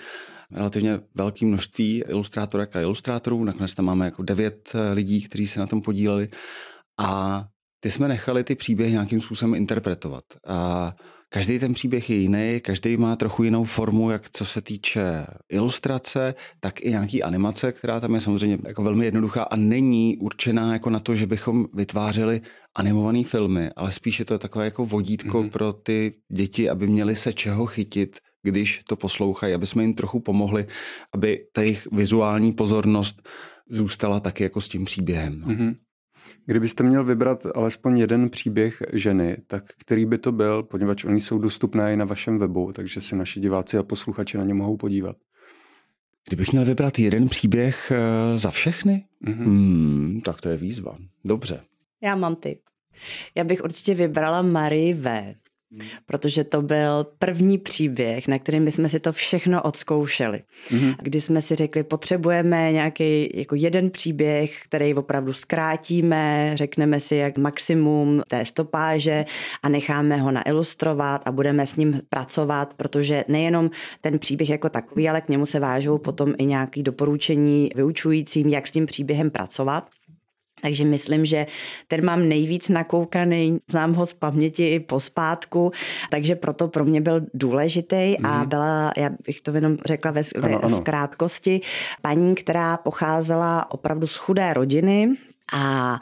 relativně 0.52 1.00
velké 1.16 1.46
množství 1.46 2.04
ilustrátorek 2.08 2.76
a 2.76 2.82
ilustrátorů. 2.82 3.44
Nakonec 3.44 3.74
tam 3.74 3.86
máme 3.86 4.06
jako 4.06 4.24
devět 4.24 4.72
eh, 4.76 4.94
lidí, 4.94 5.22
kteří 5.22 5.48
se 5.48 5.60
na 5.60 5.68
tom 5.68 5.82
podíleli. 5.82 6.30
A 7.00 7.44
ty 7.80 7.92
jsme 7.92 8.08
nechali 8.08 8.44
ty 8.44 8.56
příběhy 8.56 8.92
nějakým 8.92 9.22
způsobem 9.22 9.56
interpretovat. 9.56 10.24
A 10.48 10.94
Každý 11.30 11.60
ten 11.60 11.74
příběh 11.74 12.10
je 12.10 12.16
jiný, 12.16 12.60
každý 12.62 12.98
má 12.98 13.16
trochu 13.16 13.44
jinou 13.44 13.64
formu, 13.64 14.12
jak 14.12 14.30
co 14.30 14.46
se 14.46 14.62
týče 14.62 15.26
ilustrace, 15.50 16.36
tak 16.60 16.82
i 16.82 16.90
nějaký 16.90 17.24
animace, 17.24 17.72
která 17.72 18.00
tam 18.00 18.16
je 18.16 18.22
samozřejmě 18.22 18.58
jako 18.68 18.84
velmi 18.84 19.06
jednoduchá 19.06 19.44
a 19.44 19.56
není 19.56 20.18
určená 20.18 20.74
jako 20.74 20.90
na 20.90 21.00
to, 21.00 21.16
že 21.16 21.28
bychom 21.28 21.66
vytvářeli 21.74 22.42
animované 22.76 23.24
filmy, 23.24 23.70
ale 23.76 23.92
spíše 23.92 24.26
to 24.26 24.34
je 24.34 24.38
takové 24.38 24.66
jako 24.66 24.86
vodítko 24.86 25.44
mm-hmm. 25.44 25.50
pro 25.50 25.74
ty 25.74 26.14
děti, 26.32 26.70
aby 26.70 26.88
měli 26.88 27.16
se 27.16 27.34
čeho 27.34 27.66
chytit, 27.66 28.18
když 28.44 28.82
to 28.88 28.96
poslouchají, 28.96 29.54
aby 29.54 29.66
jsme 29.66 29.84
jim 29.84 29.94
trochu 29.94 30.20
pomohli, 30.20 30.68
aby 31.14 31.40
ta 31.54 31.62
jejich 31.62 31.88
vizuální 31.92 32.54
pozornost 32.54 33.30
zůstala 33.70 34.20
taky 34.20 34.44
jako 34.44 34.62
s 34.62 34.70
tím 34.70 34.86
příběhem. 34.86 35.42
No. 35.42 35.48
Mm-hmm. 35.48 35.76
Kdybyste 36.46 36.84
měl 36.84 37.04
vybrat 37.04 37.46
alespoň 37.56 37.98
jeden 37.98 38.30
příběh 38.30 38.84
ženy, 38.94 39.38
tak 39.48 39.64
který 39.78 40.06
by 40.06 40.18
to 40.18 40.32
byl, 40.32 40.64
poněvadž 40.64 41.06
oni 41.06 41.20
jsou 41.20 41.38
dostupné 41.38 41.94
i 41.94 41.98
na 41.98 42.06
vašem 42.06 42.40
webu, 42.40 42.72
takže 42.74 43.02
si 43.02 43.16
naši 43.16 43.40
diváci 43.40 43.78
a 43.78 43.84
posluchači 43.84 44.38
na 44.38 44.44
ně 44.44 44.54
mohou 44.54 44.78
podívat. 44.78 45.16
Kdybych 46.28 46.52
měl 46.52 46.66
vybrat 46.66 47.00
jeden 47.00 47.30
příběh 47.30 47.92
uh, 47.92 48.38
za 48.38 48.52
všechny, 48.52 49.06
mm-hmm. 49.26 49.46
hmm, 49.46 50.22
tak 50.26 50.42
to 50.42 50.50
je 50.50 50.58
výzva. 50.58 50.98
Dobře. 51.26 51.62
Já 52.02 52.16
mám 52.16 52.36
ty. 52.36 52.60
Já 53.36 53.44
bych 53.44 53.64
určitě 53.64 53.94
vybrala 53.94 54.42
Marie 54.42 54.96
V. 54.96 55.36
Hmm. 55.72 55.88
protože 56.06 56.44
to 56.44 56.62
byl 56.62 57.06
první 57.20 57.58
příběh, 57.58 58.28
na 58.28 58.40
kterým 58.40 58.72
jsme 58.72 58.90
si 58.90 59.00
to 59.00 59.14
všechno 59.14 59.62
odzkoušeli. 59.62 60.42
Mm-hmm. 60.70 60.96
Kdy 61.02 61.22
jsme 61.22 61.42
si 61.42 61.56
řekli, 61.56 61.84
potřebujeme 61.84 62.72
nějaký 62.72 63.30
jako 63.40 63.56
jeden 63.56 63.90
příběh, 63.90 64.64
který 64.64 64.94
opravdu 64.94 65.34
zkrátíme, 65.34 66.52
řekneme 66.56 67.00
si 67.00 67.16
jak 67.16 67.38
maximum 67.38 68.22
té 68.28 68.46
stopáže 68.46 69.26
a 69.64 69.70
necháme 69.70 70.18
ho 70.18 70.32
nailustrovat 70.32 71.28
a 71.28 71.32
budeme 71.32 71.68
s 71.68 71.76
ním 71.76 72.02
pracovat, 72.10 72.74
protože 72.74 73.24
nejenom 73.28 73.70
ten 74.02 74.20
příběh 74.20 74.50
jako 74.50 74.70
takový, 74.70 75.10
ale 75.10 75.22
k 75.22 75.30
němu 75.30 75.46
se 75.46 75.60
vážou 75.60 75.98
potom 75.98 76.34
i 76.38 76.46
nějaké 76.46 76.84
doporučení 76.84 77.70
vyučujícím, 77.76 78.50
jak 78.50 78.68
s 78.68 78.72
tím 78.72 78.86
příběhem 78.86 79.30
pracovat. 79.30 79.90
Takže 80.62 80.86
myslím, 80.86 81.26
že 81.26 81.48
ten 81.88 82.06
mám 82.06 82.30
nejvíc 82.30 82.70
nakoukaný, 82.70 83.60
znám 83.70 83.94
ho 83.94 84.06
z 84.06 84.14
paměti 84.14 84.68
i 84.68 84.80
pospátku, 84.80 85.72
takže 86.10 86.36
proto 86.36 86.68
pro 86.68 86.86
mě 86.86 87.02
byl 87.02 87.22
důležitý 87.34 88.18
a 88.24 88.38
mhm. 88.38 88.50
byla, 88.50 88.92
já 88.98 89.10
bych 89.26 89.42
to 89.42 89.52
jenom 89.52 89.78
řekla 89.86 90.12
ve, 90.12 90.22
ano, 90.44 90.66
ano. 90.66 90.78
v 90.78 90.82
krátkosti, 90.82 91.62
paní, 92.02 92.36
která 92.36 92.78
pocházela 92.78 93.72
opravdu 93.72 94.08
z 94.08 94.16
chudé 94.16 94.54
rodiny, 94.54 95.10
a 95.54 96.00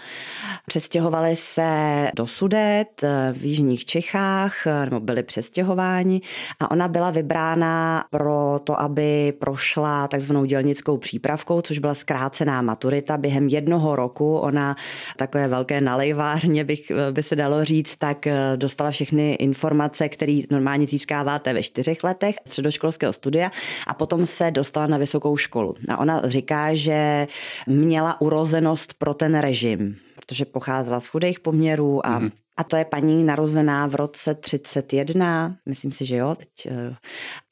přestěhovali 0.65 1.35
se 1.35 2.07
do 2.15 2.27
Sudet 2.27 3.01
v 3.33 3.45
jižních 3.45 3.85
Čechách, 3.85 4.53
nebo 4.85 4.99
byli 4.99 5.23
přestěhováni 5.23 6.21
a 6.59 6.71
ona 6.71 6.87
byla 6.87 7.11
vybrána 7.11 8.05
pro 8.09 8.59
to, 8.63 8.81
aby 8.81 9.33
prošla 9.39 10.07
takzvanou 10.07 10.45
dělnickou 10.45 10.97
přípravkou, 10.97 11.61
což 11.61 11.79
byla 11.79 11.93
zkrácená 11.93 12.61
maturita. 12.61 13.17
Během 13.17 13.47
jednoho 13.47 13.95
roku 13.95 14.37
ona 14.37 14.75
takové 15.17 15.47
velké 15.47 15.81
nalejvárně, 15.81 16.63
bych, 16.63 16.91
by 17.11 17.23
se 17.23 17.35
dalo 17.35 17.65
říct, 17.65 17.97
tak 17.97 18.27
dostala 18.55 18.91
všechny 18.91 19.33
informace, 19.33 20.09
které 20.09 20.41
normálně 20.51 20.87
získáváte 20.87 21.53
ve 21.53 21.63
čtyřech 21.63 22.03
letech 22.03 22.35
středoškolského 22.47 23.13
studia 23.13 23.51
a 23.87 23.93
potom 23.93 24.25
se 24.25 24.51
dostala 24.51 24.87
na 24.87 24.97
vysokou 24.97 25.37
školu. 25.37 25.75
A 25.89 25.97
ona 25.97 26.21
říká, 26.25 26.75
že 26.75 27.27
měla 27.67 28.21
urozenost 28.21 28.93
pro 28.93 29.13
ten 29.13 29.34
režim, 29.35 29.95
protože 30.15 30.45
pocházela 30.45 30.99
z 30.99 31.07
chudých 31.07 31.39
poměrů 31.39 32.05
a 32.05 32.19
mm-hmm. 32.19 32.31
A 32.57 32.63
to 32.63 32.75
je 32.75 32.85
paní 32.85 33.23
narozená 33.23 33.87
v 33.87 33.95
roce 33.95 34.35
31, 34.35 35.55
myslím 35.65 35.91
si, 35.91 36.05
že 36.05 36.15
jo. 36.15 36.35
Teď, 36.35 36.49
eh, 36.65 36.95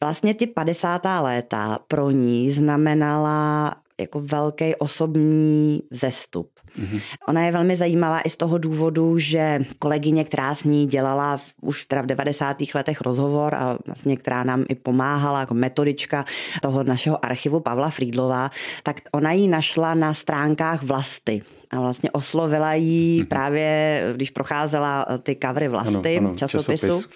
vlastně 0.03 0.33
ty 0.33 0.47
50. 0.47 1.21
léta 1.21 1.79
pro 1.87 2.11
ní 2.11 2.51
znamenala 2.51 3.75
jako 3.99 4.21
velký 4.21 4.75
osobní 4.75 5.81
zestup. 5.91 6.49
Mm-hmm. 6.79 7.01
Ona 7.27 7.45
je 7.45 7.51
velmi 7.51 7.75
zajímavá 7.75 8.21
i 8.21 8.29
z 8.29 8.37
toho 8.37 8.57
důvodu, 8.57 9.17
že 9.17 9.65
kolegyně, 9.79 10.23
která 10.23 10.55
s 10.55 10.63
ní 10.63 10.87
dělala 10.87 11.39
už 11.61 11.85
teda 11.85 12.01
v 12.01 12.05
90. 12.05 12.57
letech 12.75 13.01
rozhovor 13.01 13.55
a 13.55 13.77
vlastně 13.85 14.17
která 14.17 14.43
nám 14.43 14.65
i 14.69 14.75
pomáhala 14.75 15.39
jako 15.39 15.53
metodička 15.53 16.25
toho 16.61 16.83
našeho 16.83 17.25
archivu 17.25 17.59
Pavla 17.59 17.89
Frídlová, 17.89 18.51
tak 18.83 19.01
ona 19.11 19.31
ji 19.31 19.47
našla 19.47 19.93
na 19.93 20.13
stránkách 20.13 20.83
Vlasty 20.83 21.41
a 21.73 21.79
vlastně 21.79 22.11
oslovila 22.11 22.73
jí 22.73 23.21
mm-hmm. 23.21 23.27
právě, 23.27 24.01
když 24.15 24.29
procházela 24.29 25.05
eh, 25.09 25.17
ty 25.17 25.35
kavry 25.35 25.67
vlasty 25.67 26.17
ano, 26.17 26.27
ano, 26.27 26.35
časopisu, 26.35 26.87
časopis. 26.87 27.09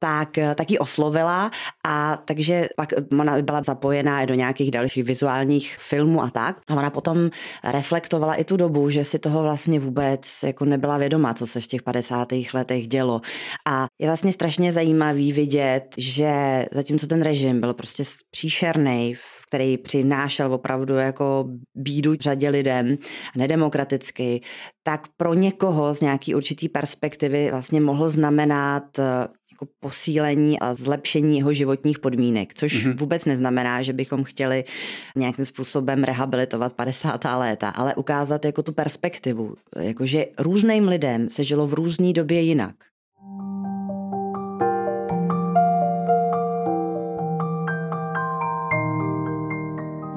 tak, 0.00 0.38
eh, 0.38 0.54
tak 0.54 0.70
ji 0.70 0.78
oslovila 0.78 1.50
a 1.86 2.22
takže 2.24 2.68
pak 2.76 2.92
ona 3.20 3.42
byla 3.42 3.62
zapojená 3.62 4.24
do 4.24 4.34
nějakých 4.34 4.70
dalších 4.70 5.04
vizuálních 5.04 5.76
filmů 5.78 6.22
a 6.22 6.30
tak. 6.30 6.56
A 6.68 6.74
ona 6.74 6.90
potom 6.90 7.30
reflektovala 7.64 8.34
i 8.34 8.44
tu 8.44 8.56
dobu, 8.56 8.90
že 8.90 9.04
si 9.04 9.18
toho 9.18 9.42
vlastně 9.42 9.80
vůbec 9.80 10.20
jako 10.42 10.64
nebyla 10.64 10.98
vědoma, 10.98 11.34
co 11.34 11.46
se 11.46 11.60
v 11.60 11.66
těch 11.66 11.82
50. 11.82 12.28
letech 12.54 12.86
dělo. 12.86 13.20
A 13.66 13.86
je 13.98 14.06
vlastně 14.06 14.32
strašně 14.32 14.72
zajímavý 14.72 15.32
vidět, 15.32 15.84
že 15.98 16.64
zatímco 16.72 17.06
ten 17.06 17.22
režim 17.22 17.60
byl 17.60 17.74
prostě 17.74 18.04
příšerný 18.30 19.14
který 19.48 19.78
přinášel 19.78 20.54
opravdu 20.54 20.94
jako 20.94 21.48
bídu 21.74 22.14
řadě 22.20 22.48
lidem, 22.48 22.98
nedemokraticky, 23.36 24.40
tak 24.82 25.08
pro 25.16 25.34
někoho 25.34 25.94
z 25.94 26.00
nějaký 26.00 26.34
určitý 26.34 26.68
perspektivy 26.68 27.50
vlastně 27.50 27.80
mohl 27.80 28.10
znamenat 28.10 28.98
eh, 28.98 29.28
jako 29.52 29.72
posílení 29.80 30.60
a 30.60 30.74
zlepšení 30.74 31.38
jeho 31.38 31.52
životních 31.52 31.98
podmínek, 31.98 32.54
což 32.54 32.86
mm-hmm. 32.86 32.96
vůbec 32.98 33.24
neznamená, 33.24 33.82
že 33.82 33.92
bychom 33.92 34.24
chtěli 34.24 34.64
nějakým 35.16 35.44
způsobem 35.44 36.04
rehabilitovat 36.04 36.72
50. 36.72 37.24
léta, 37.24 37.68
ale 37.68 37.94
ukázat 37.94 38.44
jako 38.44 38.62
tu 38.62 38.72
perspektivu, 38.72 39.54
jakože 39.80 40.26
různým 40.38 40.88
lidem 40.88 41.28
se 41.28 41.44
žilo 41.44 41.66
v 41.66 41.74
různé 41.74 42.12
době 42.12 42.40
jinak. 42.40 42.74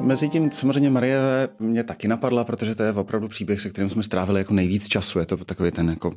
Mezi 0.01 0.29
tím 0.29 0.51
samozřejmě 0.51 0.89
Marie 0.89 1.19
mě 1.59 1.83
taky 1.83 2.07
napadla, 2.07 2.43
protože 2.43 2.75
to 2.75 2.83
je 2.83 2.93
opravdu 2.93 3.27
příběh, 3.27 3.61
se 3.61 3.69
kterým 3.69 3.89
jsme 3.89 4.03
strávili 4.03 4.39
jako 4.39 4.53
nejvíc 4.53 4.87
času. 4.87 5.19
Je 5.19 5.25
to 5.25 5.37
takový 5.37 5.71
ten 5.71 5.89
jako, 5.89 6.11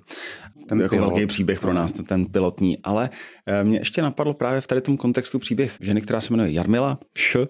ten 0.68 0.80
jako 0.80 0.96
velký 0.96 1.26
příběh 1.26 1.60
pro 1.60 1.72
nás, 1.72 1.92
ten 1.92 2.26
pilotní. 2.26 2.78
Ale 2.82 3.10
eh, 3.46 3.64
mě 3.64 3.78
ještě 3.78 4.02
napadlo 4.02 4.34
právě 4.34 4.60
v 4.60 4.66
tady 4.66 4.80
tom 4.80 4.96
kontextu 4.96 5.38
příběh 5.38 5.76
ženy, 5.80 6.00
která 6.00 6.20
se 6.20 6.32
jmenuje 6.32 6.52
Jarmila 6.52 6.98
Š, 7.14 7.46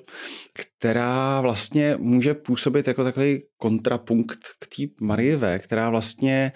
která 0.85 1.41
vlastně 1.41 1.97
může 1.99 2.35
působit 2.35 2.89
jako 2.89 3.05
takový 3.05 3.43
kontrapunkt 3.57 4.39
k 4.59 4.67
té 4.77 4.83
Marie 5.01 5.37
V, 5.37 5.59
která 5.59 5.91
vlastně 5.91 6.53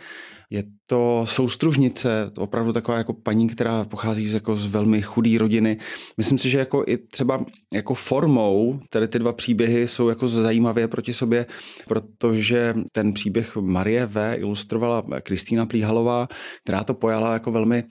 je 0.50 0.64
to 0.86 1.26
soustružnice, 1.26 2.30
opravdu 2.38 2.72
taková 2.72 2.98
jako 2.98 3.12
paní, 3.12 3.48
která 3.48 3.84
pochází 3.84 4.26
z, 4.26 4.34
jako 4.34 4.56
z 4.56 4.66
velmi 4.66 5.02
chudé 5.02 5.38
rodiny. 5.38 5.78
Myslím 6.16 6.38
si, 6.38 6.50
že 6.50 6.58
jako 6.58 6.84
i 6.86 6.98
třeba 6.98 7.44
jako 7.72 7.94
formou 7.94 8.80
tady 8.90 9.08
ty 9.08 9.18
dva 9.18 9.32
příběhy 9.32 9.88
jsou 9.88 10.08
jako 10.08 10.28
zajímavé 10.28 10.88
proti 10.88 11.12
sobě, 11.12 11.46
protože 11.86 12.74
ten 12.92 13.12
příběh 13.12 13.56
Marie 13.56 14.06
V. 14.06 14.36
ilustrovala 14.36 15.02
Kristýna 15.22 15.66
Plíhalová, 15.66 16.28
která 16.62 16.84
to 16.84 16.94
pojala 16.94 17.32
jako 17.32 17.52
velmi 17.52 17.84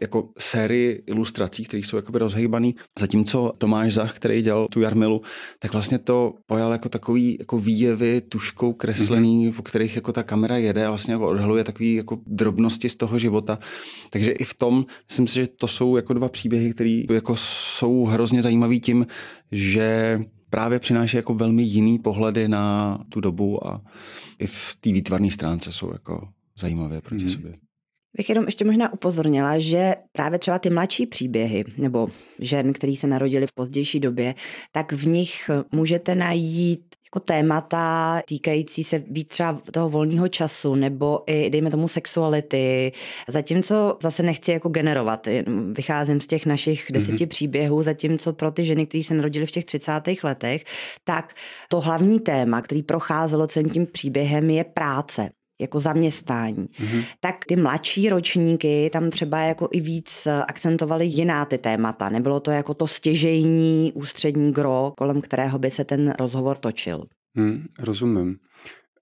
jako 0.00 0.28
sérii 0.38 1.02
ilustrací, 1.06 1.64
které 1.64 1.82
jsou 1.82 1.96
jakoby 1.96 2.18
rozhejbaný. 2.18 2.74
Zatímco 2.98 3.52
Tomáš 3.58 3.92
Zach, 3.92 4.16
který 4.16 4.42
dělal 4.42 4.68
tu 4.68 4.80
Jarmilu, 4.80 5.22
tak 5.58 5.72
vlastně 5.72 5.98
to 5.98 6.34
pojal 6.46 6.72
jako 6.72 6.88
takový 6.88 7.36
jako 7.38 7.58
výjevy 7.58 8.20
tuškou 8.20 8.72
kreslený, 8.72 9.48
mm-hmm. 9.48 9.54
po 9.54 9.62
kterých 9.62 9.96
jako 9.96 10.12
ta 10.12 10.22
kamera 10.22 10.56
jede 10.56 10.86
a 10.86 10.88
vlastně 10.88 11.12
jako 11.12 11.28
odhaluje 11.28 11.64
takový 11.64 11.94
jako 11.94 12.18
drobnosti 12.26 12.88
z 12.88 12.96
toho 12.96 13.18
života. 13.18 13.58
Takže 14.10 14.30
i 14.30 14.44
v 14.44 14.54
tom 14.54 14.86
myslím 15.08 15.26
si, 15.26 15.34
že 15.34 15.46
to 15.46 15.68
jsou 15.68 15.96
jako 15.96 16.14
dva 16.14 16.28
příběhy, 16.28 16.72
které 16.72 17.02
jako 17.12 17.36
jsou 17.36 18.04
hrozně 18.04 18.42
zajímavý 18.42 18.80
tím, 18.80 19.06
že 19.52 20.20
právě 20.50 20.78
přináší 20.78 21.16
jako 21.16 21.34
velmi 21.34 21.62
jiný 21.62 21.98
pohledy 21.98 22.48
na 22.48 22.98
tu 23.08 23.20
dobu 23.20 23.66
a 23.66 23.80
i 24.38 24.46
v 24.46 24.76
té 24.80 24.92
výtvarné 24.92 25.30
stránce 25.30 25.72
jsou 25.72 25.92
jako 25.92 26.28
zajímavé 26.58 27.00
proti 27.00 27.24
mm. 27.24 27.30
sobě 27.30 27.63
bych 28.16 28.28
jenom 28.28 28.44
ještě 28.44 28.64
možná 28.64 28.92
upozornila, 28.92 29.58
že 29.58 29.94
právě 30.12 30.38
třeba 30.38 30.58
ty 30.58 30.70
mladší 30.70 31.06
příběhy 31.06 31.64
nebo 31.76 32.08
žen, 32.38 32.72
který 32.72 32.96
se 32.96 33.06
narodili 33.06 33.46
v 33.46 33.52
pozdější 33.52 34.00
době, 34.00 34.34
tak 34.72 34.92
v 34.92 35.06
nich 35.06 35.50
můžete 35.72 36.14
najít 36.14 36.84
jako 37.14 37.20
témata 37.20 38.20
týkající 38.28 38.84
se 38.84 38.98
být 38.98 39.28
třeba 39.28 39.60
toho 39.70 39.88
volného 39.88 40.28
času 40.28 40.74
nebo 40.74 41.22
i, 41.26 41.50
dejme 41.50 41.70
tomu, 41.70 41.88
sexuality. 41.88 42.92
Zatímco 43.28 43.98
zase 44.02 44.22
nechci 44.22 44.50
jako 44.52 44.68
generovat, 44.68 45.28
vycházím 45.72 46.20
z 46.20 46.26
těch 46.26 46.46
našich 46.46 46.90
mhm. 46.90 46.98
deseti 46.98 47.24
mm-hmm. 47.24 47.28
příběhů, 47.28 47.82
zatímco 47.82 48.32
pro 48.32 48.50
ty 48.50 48.64
ženy, 48.64 48.86
které 48.86 49.04
se 49.04 49.14
narodily 49.14 49.46
v 49.46 49.50
těch 49.50 49.64
30. 49.64 49.92
letech, 50.22 50.64
tak 51.04 51.34
to 51.68 51.80
hlavní 51.80 52.20
téma, 52.20 52.62
který 52.62 52.82
procházelo 52.82 53.46
celým 53.46 53.70
tím 53.70 53.86
příběhem, 53.86 54.50
je 54.50 54.64
práce 54.64 55.30
jako 55.60 55.80
zaměstnání, 55.80 56.66
mm-hmm. 56.66 57.04
tak 57.20 57.44
ty 57.44 57.56
mladší 57.56 58.08
ročníky 58.08 58.90
tam 58.92 59.10
třeba 59.10 59.40
jako 59.40 59.68
i 59.72 59.80
víc 59.80 60.28
akcentovali 60.48 61.06
jiná 61.06 61.44
ty 61.44 61.58
témata. 61.58 62.08
Nebylo 62.08 62.40
to 62.40 62.50
jako 62.50 62.74
to 62.74 62.86
stěžejní 62.86 63.92
ústřední 63.94 64.52
gro, 64.52 64.92
kolem 64.96 65.20
kterého 65.20 65.58
by 65.58 65.70
se 65.70 65.84
ten 65.84 66.14
rozhovor 66.18 66.56
točil. 66.56 67.04
Hmm, 67.36 67.66
rozumím. 67.78 68.36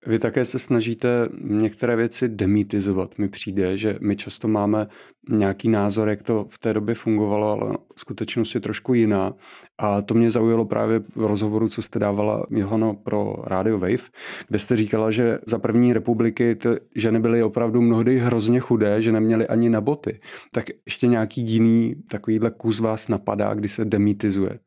Vy 0.06 0.18
také 0.18 0.44
se 0.44 0.58
snažíte 0.58 1.28
některé 1.40 1.96
věci 1.96 2.28
demitizovat. 2.28 3.18
Mi 3.18 3.28
přijde, 3.28 3.76
že 3.76 3.98
my 4.00 4.16
často 4.16 4.48
máme 4.48 4.86
nějaký 5.30 5.68
názor, 5.68 6.08
jak 6.08 6.22
to 6.22 6.46
v 6.48 6.58
té 6.58 6.72
době 6.72 6.94
fungovalo, 6.94 7.50
ale 7.50 7.78
skutečnost 7.96 8.54
je 8.54 8.60
trošku 8.60 8.94
jiná. 8.94 9.34
A 9.78 10.02
to 10.02 10.14
mě 10.14 10.30
zaujalo 10.30 10.64
právě 10.64 11.00
v 11.00 11.16
rozhovoru, 11.16 11.68
co 11.68 11.82
jste 11.82 11.98
dávala 11.98 12.46
Johano 12.50 12.94
pro 12.94 13.34
Radio 13.44 13.78
Wave, 13.78 14.10
kde 14.48 14.58
jste 14.58 14.76
říkala, 14.76 15.10
že 15.10 15.38
za 15.46 15.58
první 15.58 15.92
republiky 15.92 16.54
ty 16.54 16.68
ženy 16.96 17.20
byly 17.20 17.42
opravdu 17.42 17.80
mnohdy 17.80 18.18
hrozně 18.18 18.60
chudé, 18.60 19.02
že 19.02 19.12
neměly 19.12 19.46
ani 19.46 19.70
na 19.70 19.80
boty. 19.80 20.20
Tak 20.52 20.64
ještě 20.86 21.06
nějaký 21.06 21.42
jiný 21.42 21.94
takovýhle 22.10 22.50
kus 22.50 22.80
vás 22.80 23.08
napadá, 23.08 23.54
kdy 23.54 23.68
se 23.68 23.84
demitizuje 23.84 24.58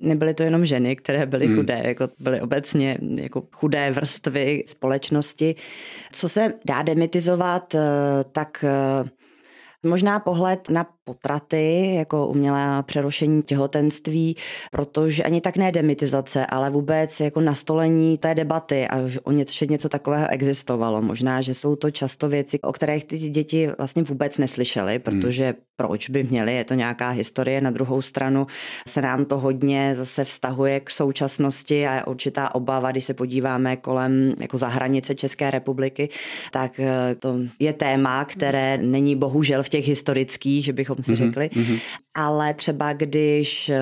nebyly 0.00 0.34
to 0.34 0.42
jenom 0.42 0.64
ženy, 0.64 0.96
které 0.96 1.26
byly 1.26 1.46
hmm. 1.46 1.56
chudé, 1.56 1.82
jako 1.84 2.08
byly 2.18 2.40
obecně 2.40 2.98
jako 3.14 3.42
chudé 3.52 3.90
vrstvy 3.90 4.64
společnosti. 4.66 5.54
Co 6.12 6.28
se 6.28 6.52
dá 6.64 6.82
demitizovat, 6.82 7.74
eh, 7.74 7.80
tak 8.32 8.64
eh, 8.64 9.08
možná 9.82 10.20
pohled 10.20 10.70
na 10.70 10.86
potraty, 11.08 11.94
jako 11.94 12.26
umělé 12.26 12.82
přerušení 12.82 13.42
těhotenství, 13.42 14.36
protože 14.70 15.22
ani 15.22 15.40
tak 15.40 15.56
ne 15.56 15.72
demitizace, 15.72 16.46
ale 16.46 16.70
vůbec 16.70 17.20
jako 17.20 17.40
nastolení 17.40 18.18
té 18.18 18.34
debaty 18.34 18.88
a 18.88 18.96
o 19.22 19.32
něco, 19.32 19.64
něco 19.64 19.88
takového 19.88 20.26
existovalo. 20.30 21.02
Možná, 21.02 21.40
že 21.40 21.54
jsou 21.54 21.76
to 21.76 21.90
často 21.90 22.28
věci, 22.28 22.60
o 22.60 22.72
kterých 22.72 23.04
ty 23.04 23.18
děti 23.18 23.68
vlastně 23.78 24.02
vůbec 24.02 24.38
neslyšely, 24.38 24.92
hmm. 24.92 25.02
protože 25.02 25.44
hmm. 25.44 25.54
proč 25.76 26.10
by 26.10 26.24
měly, 26.24 26.54
je 26.54 26.64
to 26.64 26.74
nějaká 26.74 27.10
historie. 27.10 27.60
Na 27.60 27.70
druhou 27.70 28.02
stranu 28.02 28.46
se 28.88 29.02
nám 29.02 29.24
to 29.24 29.38
hodně 29.38 29.94
zase 29.96 30.24
vztahuje 30.24 30.80
k 30.80 30.90
současnosti 30.90 31.86
a 31.86 31.94
je 31.94 32.04
určitá 32.04 32.54
obava, 32.54 32.90
když 32.90 33.04
se 33.04 33.14
podíváme 33.14 33.76
kolem 33.76 34.34
jako 34.40 34.58
za 34.58 34.68
hranice 34.68 35.14
České 35.14 35.50
republiky, 35.50 36.08
tak 36.52 36.80
eh, 36.80 37.14
to 37.14 37.38
je 37.58 37.72
téma, 37.72 38.24
které 38.24 38.78
není 38.78 39.16
bohužel 39.16 39.62
v 39.62 39.68
těch 39.68 39.88
historických, 39.88 40.64
že 40.64 40.72
bychom 40.72 40.96
bychom 40.98 41.16
si 41.16 41.22
mm-hmm. 41.22 41.26
řekli. 41.26 41.50
Mm-hmm. 41.52 41.80
Ale 42.14 42.54
třeba 42.54 42.92
když 42.92 43.68
eh, 43.68 43.80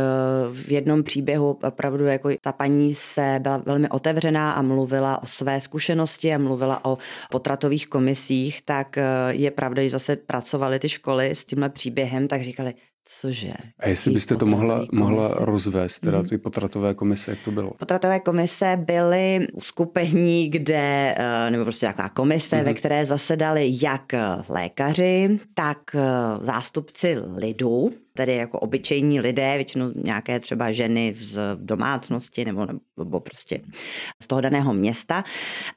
v 0.53 0.71
jednom 0.71 1.03
příběhu 1.03 1.59
opravdu 1.63 2.05
jako 2.05 2.31
ta 2.41 2.53
paní 2.53 2.95
se 2.95 3.39
byla 3.43 3.63
velmi 3.67 3.89
otevřená 3.89 4.53
a 4.53 4.63
mluvila 4.63 5.23
o 5.23 5.27
své 5.27 5.61
zkušenosti 5.61 6.35
a 6.35 6.39
mluvila 6.39 6.85
o 6.85 6.99
potratových 7.31 7.89
komisích, 7.89 8.63
tak 8.65 8.99
eh, 8.99 9.05
je 9.31 9.51
pravda, 9.51 9.83
že 9.83 9.91
zase 9.91 10.17
pracovaly 10.17 10.79
ty 10.79 10.89
školy 10.89 11.31
s 11.31 11.45
tímhle 11.45 11.71
příběhem, 11.71 12.29
tak 12.29 12.43
říkali, 12.43 12.75
Cože? 13.09 13.53
A 13.79 13.89
jestli 13.89 14.13
byste 14.13 14.37
to 14.37 14.47
mohla, 14.47 14.87
mohla 14.93 15.29
rozvést, 15.35 16.01
teda 16.01 16.19
mhm. 16.19 16.29
ty 16.29 16.39
potratové 16.39 16.95
komise, 16.95 17.31
jak 17.31 17.41
to 17.45 17.51
bylo? 17.51 17.71
Potratové 17.71 18.21
komise 18.21 18.77
byly 18.77 19.47
uskupení, 19.53 20.49
kde, 20.49 21.15
eh, 21.19 21.51
nebo 21.51 21.65
prostě 21.65 21.87
taková 21.87 22.09
komise, 22.09 22.57
mm-hmm. 22.57 22.65
ve 22.65 22.75
které 22.75 23.07
zasedali 23.07 23.75
jak 23.83 24.13
lékaři, 24.49 25.39
tak 25.55 25.79
zástupci 26.41 27.17
lidu, 27.37 27.93
tedy 28.17 28.37
jako 28.37 28.59
obyčejní 28.59 29.21
lidé, 29.21 29.53
většinou 29.57 29.93
nějaké 30.05 30.41
třeba 30.41 30.73
ženy 30.73 31.15
z 31.19 31.39
domácnosti 31.55 32.45
nebo, 32.45 32.67
nebo 32.99 33.21
prostě 33.21 33.61
z 34.23 34.27
toho 34.27 34.41
daného 34.41 34.75
města. 34.75 35.25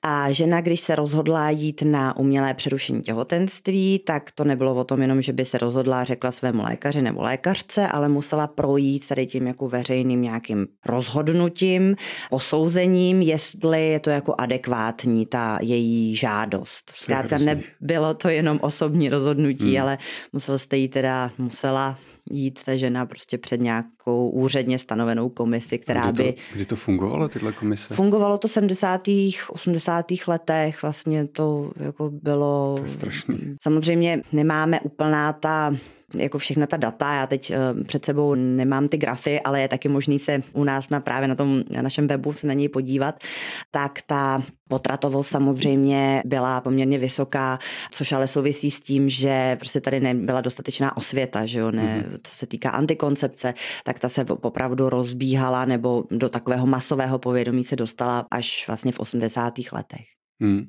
A 0.03 0.31
žena, 0.31 0.61
když 0.61 0.79
se 0.79 0.95
rozhodla 0.95 1.49
jít 1.49 1.81
na 1.81 2.17
umělé 2.17 2.53
přerušení 2.53 3.01
těhotenství, 3.01 3.99
tak 4.05 4.31
to 4.31 4.43
nebylo 4.43 4.75
o 4.75 4.83
tom 4.83 5.01
jenom, 5.01 5.21
že 5.21 5.33
by 5.33 5.45
se 5.45 5.57
rozhodla 5.57 6.03
řekla 6.03 6.31
svému 6.31 6.63
lékaři 6.63 7.01
nebo 7.01 7.21
lékařce, 7.21 7.87
ale 7.87 8.09
musela 8.09 8.47
projít 8.47 9.07
tady 9.07 9.25
tím 9.27 9.47
jako 9.47 9.67
veřejným 9.67 10.21
nějakým 10.21 10.67
rozhodnutím, 10.85 11.95
posouzením, 12.29 13.21
jestli 13.21 13.87
je 13.87 13.99
to 13.99 14.09
jako 14.09 14.35
adekvátní 14.37 15.25
ta 15.25 15.57
její 15.61 16.15
žádost. 16.15 16.91
Zkrátka 16.95 17.37
nebylo 17.37 18.13
to 18.13 18.29
jenom 18.29 18.59
osobní 18.61 19.09
rozhodnutí, 19.09 19.71
hmm. 19.71 19.81
ale 19.81 19.97
musel 20.33 20.57
jste 20.57 20.77
jí 20.77 20.87
teda, 20.87 21.31
musela 21.37 21.97
jít 22.29 22.63
ta 22.65 22.75
žena 22.75 23.05
prostě 23.05 23.37
před 23.37 23.61
nějakou 23.61 24.29
úředně 24.29 24.79
stanovenou 24.79 25.29
komisi, 25.29 25.77
která 25.77 26.11
kdy 26.11 26.17
to, 26.17 26.23
by... 26.23 26.35
Kdy 26.53 26.65
to 26.65 26.75
fungovalo, 26.75 27.27
tyhle 27.27 27.51
komise? 27.51 27.95
Fungovalo 27.95 28.37
to 28.37 28.47
v 28.47 28.51
70. 28.51 29.01
80. 29.49 30.05
letech, 30.27 30.81
vlastně 30.81 31.27
to 31.27 31.71
jako 31.75 32.09
bylo... 32.09 32.75
To 32.77 32.83
je 32.83 32.89
strašný. 32.89 33.39
Samozřejmě 33.61 34.21
nemáme 34.31 34.79
úplná 34.79 35.33
ta 35.33 35.75
jako 36.17 36.37
všechna 36.37 36.67
ta 36.67 36.77
data, 36.77 37.13
já 37.13 37.27
teď 37.27 37.51
uh, 37.51 37.83
před 37.83 38.05
sebou 38.05 38.35
nemám 38.35 38.87
ty 38.87 38.97
grafy, 38.97 39.41
ale 39.41 39.61
je 39.61 39.67
taky 39.67 39.89
možný 39.89 40.19
se 40.19 40.43
u 40.53 40.63
nás 40.63 40.89
na 40.89 40.99
právě 40.99 41.27
na 41.27 41.35
tom 41.35 41.63
na 41.69 41.81
našem 41.81 42.07
webu 42.07 42.33
se 42.33 42.47
na 42.47 42.53
něj 42.53 42.69
podívat, 42.69 43.15
tak 43.71 43.99
ta 44.05 44.43
potratovost 44.69 45.29
samozřejmě 45.29 46.21
byla 46.25 46.61
poměrně 46.61 46.97
vysoká, 46.97 47.59
což 47.91 48.11
ale 48.11 48.27
souvisí 48.27 48.71
s 48.71 48.81
tím, 48.81 49.09
že 49.09 49.55
prostě 49.59 49.81
tady 49.81 49.99
nebyla 49.99 50.41
dostatečná 50.41 50.97
osvěta, 50.97 51.45
že 51.45 51.59
jo, 51.59 51.71
ne, 51.71 52.05
mm-hmm. 52.07 52.19
co 52.23 52.35
se 52.35 52.47
týká 52.47 52.69
antikoncepce, 52.69 53.53
tak 53.83 53.99
ta 53.99 54.09
se 54.09 54.25
opravdu 54.41 54.89
rozbíhala 54.89 55.65
nebo 55.65 56.03
do 56.11 56.29
takového 56.29 56.67
masového 56.67 57.19
povědomí 57.19 57.63
se 57.63 57.75
dostala 57.75 58.25
až 58.31 58.67
vlastně 58.67 58.91
v 58.91 58.99
80. 58.99 59.53
letech. 59.71 60.18
Hmm. 60.41 60.65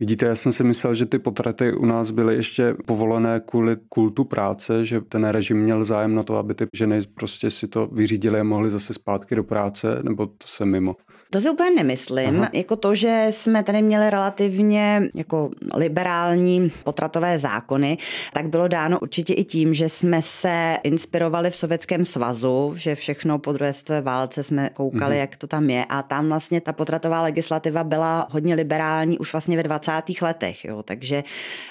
Vidíte, 0.00 0.26
já 0.26 0.34
jsem 0.34 0.52
si 0.52 0.64
myslel, 0.64 0.94
že 0.94 1.06
ty 1.06 1.18
potraty 1.18 1.72
u 1.72 1.86
nás 1.86 2.10
byly 2.10 2.34
ještě 2.34 2.74
povolené 2.86 3.40
kvůli 3.46 3.76
kultu 3.88 4.24
práce, 4.24 4.84
že 4.84 5.00
ten 5.00 5.24
režim 5.24 5.56
měl 5.56 5.84
zájem 5.84 6.14
na 6.14 6.22
to, 6.22 6.36
aby 6.36 6.54
ty 6.54 6.66
ženy 6.74 7.00
prostě 7.14 7.50
si 7.50 7.68
to 7.68 7.86
vyřídily 7.86 8.40
a 8.40 8.44
mohly 8.44 8.70
zase 8.70 8.94
zpátky 8.94 9.34
do 9.34 9.44
práce, 9.44 9.98
nebo 10.02 10.26
to 10.26 10.46
se 10.46 10.64
mimo? 10.64 10.96
To 11.30 11.40
si 11.40 11.50
úplně 11.50 11.70
nemyslím. 11.70 12.36
Aha. 12.36 12.50
Jako 12.52 12.76
to, 12.76 12.94
že 12.94 13.26
jsme 13.30 13.62
tady 13.62 13.82
měli 13.82 14.10
relativně 14.10 15.02
jako 15.14 15.50
liberální 15.76 16.72
potratové 16.84 17.38
zákony, 17.38 17.98
tak 18.32 18.48
bylo 18.48 18.68
dáno 18.68 19.00
určitě 19.00 19.34
i 19.34 19.44
tím, 19.44 19.74
že 19.74 19.88
jsme 19.88 20.22
se 20.22 20.76
inspirovali 20.82 21.50
v 21.50 21.56
Sovětském 21.56 22.04
svazu, 22.04 22.72
že 22.76 22.94
všechno 22.94 23.38
po 23.38 23.52
druhé 23.52 23.72
světové 23.72 24.00
válce 24.00 24.42
jsme 24.42 24.68
koukali, 24.68 25.14
mhm. 25.14 25.20
jak 25.20 25.36
to 25.36 25.46
tam 25.46 25.70
je 25.70 25.84
a 25.84 26.02
tam 26.02 26.28
vlastně 26.28 26.60
ta 26.60 26.72
potratová 26.72 27.22
legislativa 27.22 27.84
byla 27.84 28.26
hodně 28.30 28.54
liberální 28.54 29.11
už 29.18 29.32
vlastně 29.32 29.56
ve 29.56 29.62
20. 29.62 29.92
letech, 30.22 30.64
jo. 30.64 30.82
takže 30.82 31.24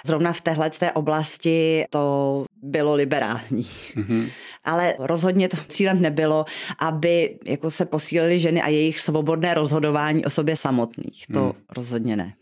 zrovna 0.06 0.34
v 0.34 0.42
téhle 0.42 0.70
té 0.70 0.92
oblasti 0.92 1.86
to 1.90 2.46
bylo 2.64 2.96
liberální. 2.96 3.68
Mhm. 3.96 4.28
Ale 4.64 4.96
rozhodně 5.00 5.50
to 5.50 5.58
cílem 5.68 6.02
nebylo, 6.02 6.46
aby 6.80 7.40
jako 7.46 7.72
se 7.72 7.86
posílily 7.86 8.40
ženy 8.40 8.62
a 8.62 8.70
jejich 8.70 9.00
svobodné 9.00 9.54
rozhodování 9.54 10.26
o 10.26 10.30
sobě 10.30 10.56
samotných. 10.56 11.26
To 11.34 11.44
hmm. 11.44 11.54
rozhodně 11.78 12.16
ne. 12.16 12.34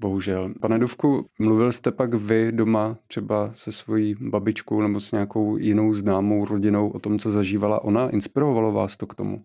Bohužel. 0.00 0.54
Pane 0.60 0.78
Duvku, 0.78 1.26
mluvil 1.38 1.72
jste 1.72 1.90
pak 1.90 2.14
vy 2.14 2.52
doma 2.52 2.96
třeba 3.06 3.50
se 3.52 3.72
svojí 3.72 4.16
babičkou 4.20 4.80
nebo 4.80 5.00
s 5.00 5.12
nějakou 5.12 5.56
jinou 5.56 5.92
známou 5.92 6.44
rodinou 6.44 6.90
o 6.90 6.98
tom, 6.98 7.18
co 7.18 7.30
zažívala 7.30 7.84
ona? 7.84 8.10
Inspirovalo 8.10 8.72
vás 8.72 8.96
to 8.96 9.06
k 9.06 9.14
tomu? 9.14 9.42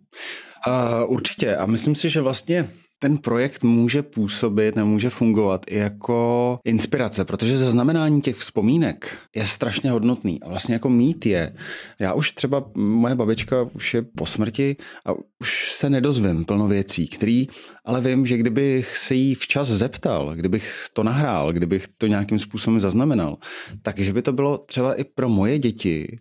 Uh, 0.67 1.11
určitě. 1.11 1.55
A 1.55 1.65
myslím 1.65 1.95
si, 1.95 2.09
že 2.09 2.21
vlastně 2.21 2.69
ten 3.03 3.17
projekt 3.17 3.63
může 3.63 4.03
působit, 4.03 4.75
nemůže 4.75 5.09
fungovat 5.09 5.65
i 5.69 5.77
jako 5.77 6.59
inspirace, 6.65 7.25
protože 7.25 7.57
zaznamenání 7.57 8.21
těch 8.21 8.35
vzpomínek 8.35 9.17
je 9.35 9.45
strašně 9.45 9.91
hodnotný. 9.91 10.43
A 10.43 10.49
vlastně 10.49 10.75
jako 10.75 10.89
mít 10.89 11.25
je. 11.25 11.55
Já 11.99 12.13
už 12.13 12.31
třeba, 12.31 12.65
moje 12.75 13.15
babička 13.15 13.67
už 13.75 13.93
je 13.93 14.01
po 14.01 14.25
smrti 14.25 14.75
a 15.05 15.11
už 15.39 15.73
se 15.73 15.89
nedozvím 15.89 16.45
plno 16.45 16.67
věcí, 16.67 17.07
který 17.07 17.47
ale 17.85 18.01
vím, 18.01 18.25
že 18.25 18.37
kdybych 18.37 18.97
se 18.97 19.15
jí 19.15 19.35
včas 19.35 19.67
zeptal, 19.67 20.35
kdybych 20.35 20.87
to 20.93 21.03
nahrál, 21.03 21.53
kdybych 21.53 21.87
to 21.97 22.07
nějakým 22.07 22.39
způsobem 22.39 22.79
zaznamenal, 22.79 23.37
takže 23.81 24.13
by 24.13 24.21
to 24.21 24.33
bylo 24.33 24.57
třeba 24.57 24.93
i 24.93 25.03
pro 25.03 25.29
moje 25.29 25.59
děti 25.59 26.19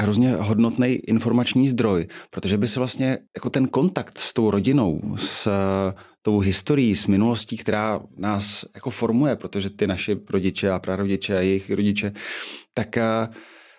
hrozně 0.00 0.34
hodnotný 0.34 0.88
informační 0.88 1.68
zdroj, 1.68 2.06
protože 2.30 2.58
by 2.58 2.68
se 2.68 2.80
vlastně 2.80 3.18
jako 3.36 3.50
ten 3.50 3.68
kontakt 3.68 4.18
s 4.18 4.32
tou 4.32 4.50
rodinou, 4.50 5.00
s 5.16 5.48
tou 6.22 6.38
historií, 6.38 6.94
s 6.94 7.06
minulostí, 7.06 7.56
která 7.56 8.00
nás 8.16 8.64
jako 8.74 8.90
formuje, 8.90 9.36
protože 9.36 9.70
ty 9.70 9.86
naše 9.86 10.16
rodiče 10.30 10.70
a 10.70 10.78
prarodiče 10.78 11.36
a 11.36 11.40
jejich 11.40 11.70
rodiče, 11.70 12.12
tak 12.74 12.96
eh, 12.96 13.28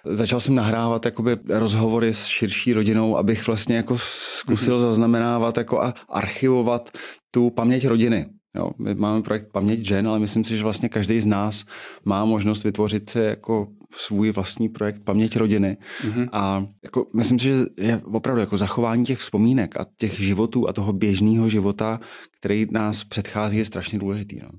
začal 0.05 0.39
jsem 0.39 0.55
nahrávat 0.55 1.05
jakoby 1.05 1.37
rozhovory 1.49 2.13
s 2.13 2.25
širší 2.25 2.73
rodinou, 2.73 3.17
abych 3.17 3.47
vlastně 3.47 3.75
jako 3.75 3.97
zkusil 3.97 4.77
mm-hmm. 4.77 4.81
zaznamenávat 4.81 5.57
jako 5.57 5.81
a 5.81 5.93
archivovat 6.09 6.89
tu 7.31 7.49
paměť 7.49 7.87
rodiny. 7.87 8.25
Jo, 8.55 8.71
my 8.77 8.95
máme 8.95 9.21
projekt 9.21 9.51
Paměť 9.51 9.79
žen, 9.79 10.07
ale 10.07 10.19
myslím 10.19 10.43
si, 10.43 10.57
že 10.57 10.63
vlastně 10.63 10.89
každý 10.89 11.21
z 11.21 11.25
nás 11.25 11.65
má 12.05 12.25
možnost 12.25 12.63
vytvořit 12.63 13.09
si 13.09 13.19
jako 13.19 13.67
svůj 13.95 14.31
vlastní 14.31 14.69
projekt 14.69 15.01
Paměť 15.03 15.37
rodiny. 15.37 15.77
Mm-hmm. 16.03 16.29
A 16.31 16.65
jako, 16.83 17.07
myslím 17.15 17.39
si, 17.39 17.45
že 17.45 17.55
je 17.77 18.01
opravdu 18.05 18.41
jako 18.41 18.57
zachování 18.57 19.05
těch 19.05 19.19
vzpomínek 19.19 19.77
a 19.77 19.85
těch 19.97 20.19
životů 20.19 20.69
a 20.69 20.73
toho 20.73 20.93
běžného 20.93 21.49
života, 21.49 21.99
který 22.39 22.67
nás 22.71 23.03
předchází, 23.03 23.57
je 23.57 23.65
strašně 23.65 23.99
důležitý. 23.99 24.39
No. 24.43 24.49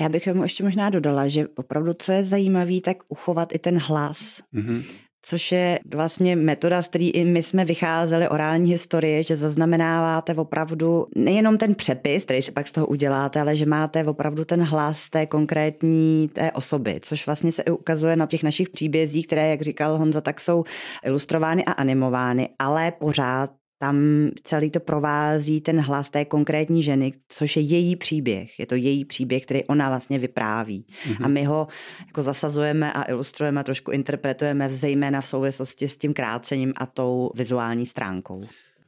Já 0.00 0.08
bych 0.08 0.34
mu 0.34 0.42
ještě 0.42 0.64
možná 0.64 0.90
dodala, 0.90 1.28
že 1.28 1.46
opravdu, 1.56 1.92
co 1.98 2.12
je 2.12 2.24
zajímavé, 2.24 2.80
tak 2.80 2.96
uchovat 3.08 3.54
i 3.54 3.58
ten 3.58 3.78
hlas. 3.78 4.40
Mm-hmm 4.54 4.82
což 5.28 5.52
je 5.52 5.78
vlastně 5.94 6.36
metoda, 6.36 6.82
z 6.82 6.88
který 6.88 7.10
i 7.10 7.24
my 7.24 7.42
jsme 7.42 7.64
vycházeli 7.64 8.28
orální 8.28 8.70
historie, 8.70 9.22
že 9.22 9.36
zaznamenáváte 9.36 10.34
opravdu 10.34 11.06
nejenom 11.16 11.58
ten 11.58 11.74
přepis, 11.74 12.24
který 12.24 12.42
si 12.42 12.52
pak 12.52 12.68
z 12.68 12.72
toho 12.72 12.86
uděláte, 12.86 13.40
ale 13.40 13.56
že 13.56 13.66
máte 13.66 14.04
opravdu 14.04 14.44
ten 14.44 14.62
hlas 14.62 15.10
té 15.10 15.26
konkrétní 15.26 16.28
té 16.32 16.52
osoby, 16.52 16.98
což 17.02 17.26
vlastně 17.26 17.52
se 17.52 17.62
i 17.62 17.70
ukazuje 17.70 18.16
na 18.16 18.26
těch 18.26 18.42
našich 18.42 18.70
příbězích, 18.70 19.26
které, 19.26 19.50
jak 19.50 19.62
říkal 19.62 19.98
Honza, 19.98 20.20
tak 20.20 20.40
jsou 20.40 20.64
ilustrovány 21.04 21.64
a 21.64 21.72
animovány, 21.72 22.48
ale 22.58 22.92
pořád 22.92 23.50
tam 23.78 24.28
celý 24.44 24.70
to 24.70 24.80
provází 24.80 25.60
ten 25.60 25.80
hlas 25.80 26.10
té 26.10 26.24
konkrétní 26.24 26.82
ženy, 26.82 27.12
což 27.28 27.56
je 27.56 27.62
její 27.62 27.96
příběh. 27.96 28.58
Je 28.58 28.66
to 28.66 28.74
její 28.74 29.04
příběh, 29.04 29.42
který 29.42 29.64
ona 29.64 29.88
vlastně 29.88 30.18
vypráví. 30.18 30.86
Mm-hmm. 30.88 31.24
A 31.24 31.28
my 31.28 31.44
ho 31.44 31.68
jako 32.06 32.22
zasazujeme 32.22 32.92
a 32.92 33.02
ilustrujeme, 33.02 33.64
trošku 33.64 33.90
interpretujeme 33.90 34.74
zejména 34.74 35.20
v 35.20 35.28
souvislosti 35.28 35.88
s 35.88 35.96
tím 35.96 36.14
krácením 36.14 36.72
a 36.76 36.86
tou 36.86 37.30
vizuální 37.34 37.86
stránkou. 37.86 38.42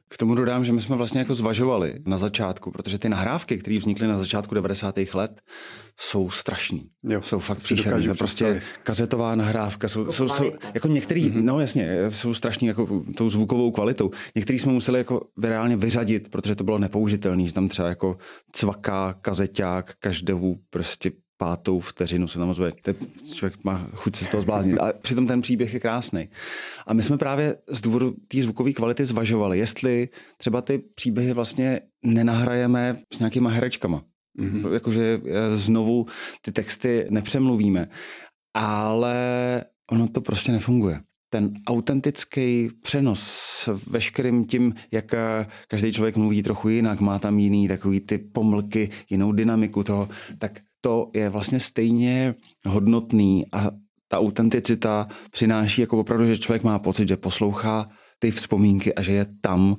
K 0.09 0.17
tomu 0.17 0.35
dodám, 0.35 0.65
že 0.65 0.71
my 0.71 0.81
jsme 0.81 0.95
vlastně 0.95 1.19
jako 1.19 1.35
zvažovali 1.35 1.95
na 2.05 2.17
začátku, 2.17 2.71
protože 2.71 2.99
ty 2.99 3.09
nahrávky, 3.09 3.57
které 3.57 3.77
vznikly 3.77 4.07
na 4.07 4.17
začátku 4.17 4.55
90. 4.55 4.95
let, 5.13 5.41
jsou 5.99 6.29
strašný. 6.29 6.89
Jo, 7.03 7.21
jsou 7.21 7.39
fakt 7.39 7.57
příšerný. 7.57 8.07
To 8.07 8.15
prostě 8.15 8.61
kazetová 8.83 9.35
nahrávka. 9.35 9.87
Jsou, 9.87 10.11
jsou, 10.11 10.27
jsou, 10.27 10.51
jako 10.73 10.87
některý, 10.87 11.31
mm-hmm. 11.31 11.43
no 11.43 11.59
jasně, 11.59 11.97
jsou 12.09 12.33
strašný 12.33 12.67
jako 12.67 13.03
tou 13.17 13.29
zvukovou 13.29 13.71
kvalitou. 13.71 14.11
Některý 14.35 14.59
jsme 14.59 14.71
museli 14.71 14.97
jako 14.97 15.21
reálně 15.43 15.77
vyřadit, 15.77 16.29
protože 16.29 16.55
to 16.55 16.63
bylo 16.63 16.77
nepoužitelné, 16.77 17.47
že 17.47 17.53
tam 17.53 17.67
třeba 17.67 17.87
jako 17.87 18.17
cvaká 18.51 19.13
kazeťák 19.21 19.95
každou 19.99 20.55
prostě 20.69 21.11
pátou 21.39 21.79
vteřinu 21.79 22.27
se 22.27 22.39
tam 22.39 22.49
ozve. 22.49 22.71
Člověk 23.33 23.63
má 23.63 23.87
chuť 23.93 24.15
se 24.15 24.25
z 24.25 24.27
toho 24.27 24.41
zbláznit. 24.41 24.79
A 24.79 24.93
přitom 25.01 25.27
ten 25.27 25.41
příběh 25.41 25.73
je 25.73 25.79
krásný. 25.79 26.29
A 26.87 26.93
my 26.93 27.03
jsme 27.03 27.17
právě 27.17 27.55
z 27.67 27.81
důvodu 27.81 28.15
té 28.27 28.41
zvukové 28.41 28.73
kvality 28.73 29.05
zvažovali, 29.05 29.59
jestli 29.59 30.09
třeba 30.37 30.61
ty 30.61 30.77
příběhy 30.77 31.33
vlastně 31.33 31.81
nenahrajeme 32.05 32.99
s 33.13 33.19
nějakýma 33.19 33.49
herečkama. 33.49 34.03
Mm-hmm. 34.39 34.73
Jakože 34.73 35.21
eh, 35.25 35.57
znovu 35.57 36.05
ty 36.41 36.51
texty 36.51 37.07
nepřemluvíme. 37.09 37.87
Ale 38.53 39.15
ono 39.91 40.07
to 40.07 40.21
prostě 40.21 40.51
nefunguje 40.51 40.99
ten 41.29 41.53
autentický 41.67 42.69
přenos 42.81 43.69
veškerým 43.87 44.45
tím, 44.45 44.73
jak 44.91 45.13
eh, 45.13 45.47
každý 45.67 45.93
člověk 45.93 46.17
mluví 46.17 46.43
trochu 46.43 46.69
jinak, 46.69 46.99
má 46.99 47.19
tam 47.19 47.39
jiný 47.39 47.67
takový 47.67 47.99
ty 47.99 48.17
pomlky, 48.17 48.89
jinou 49.09 49.31
dynamiku 49.31 49.83
toho, 49.83 50.09
tak 50.37 50.61
to 50.81 51.11
je 51.13 51.29
vlastně 51.29 51.59
stejně 51.59 52.35
hodnotný 52.65 53.45
a 53.53 53.71
ta 54.07 54.19
autenticita 54.19 55.07
přináší 55.31 55.81
jako 55.81 55.99
opravdu, 55.99 56.25
že 56.25 56.37
člověk 56.37 56.63
má 56.63 56.79
pocit, 56.79 57.07
že 57.07 57.17
poslouchá 57.17 57.89
ty 58.19 58.31
vzpomínky 58.31 58.95
a 58.95 59.01
že 59.01 59.11
je 59.11 59.25
tam 59.41 59.75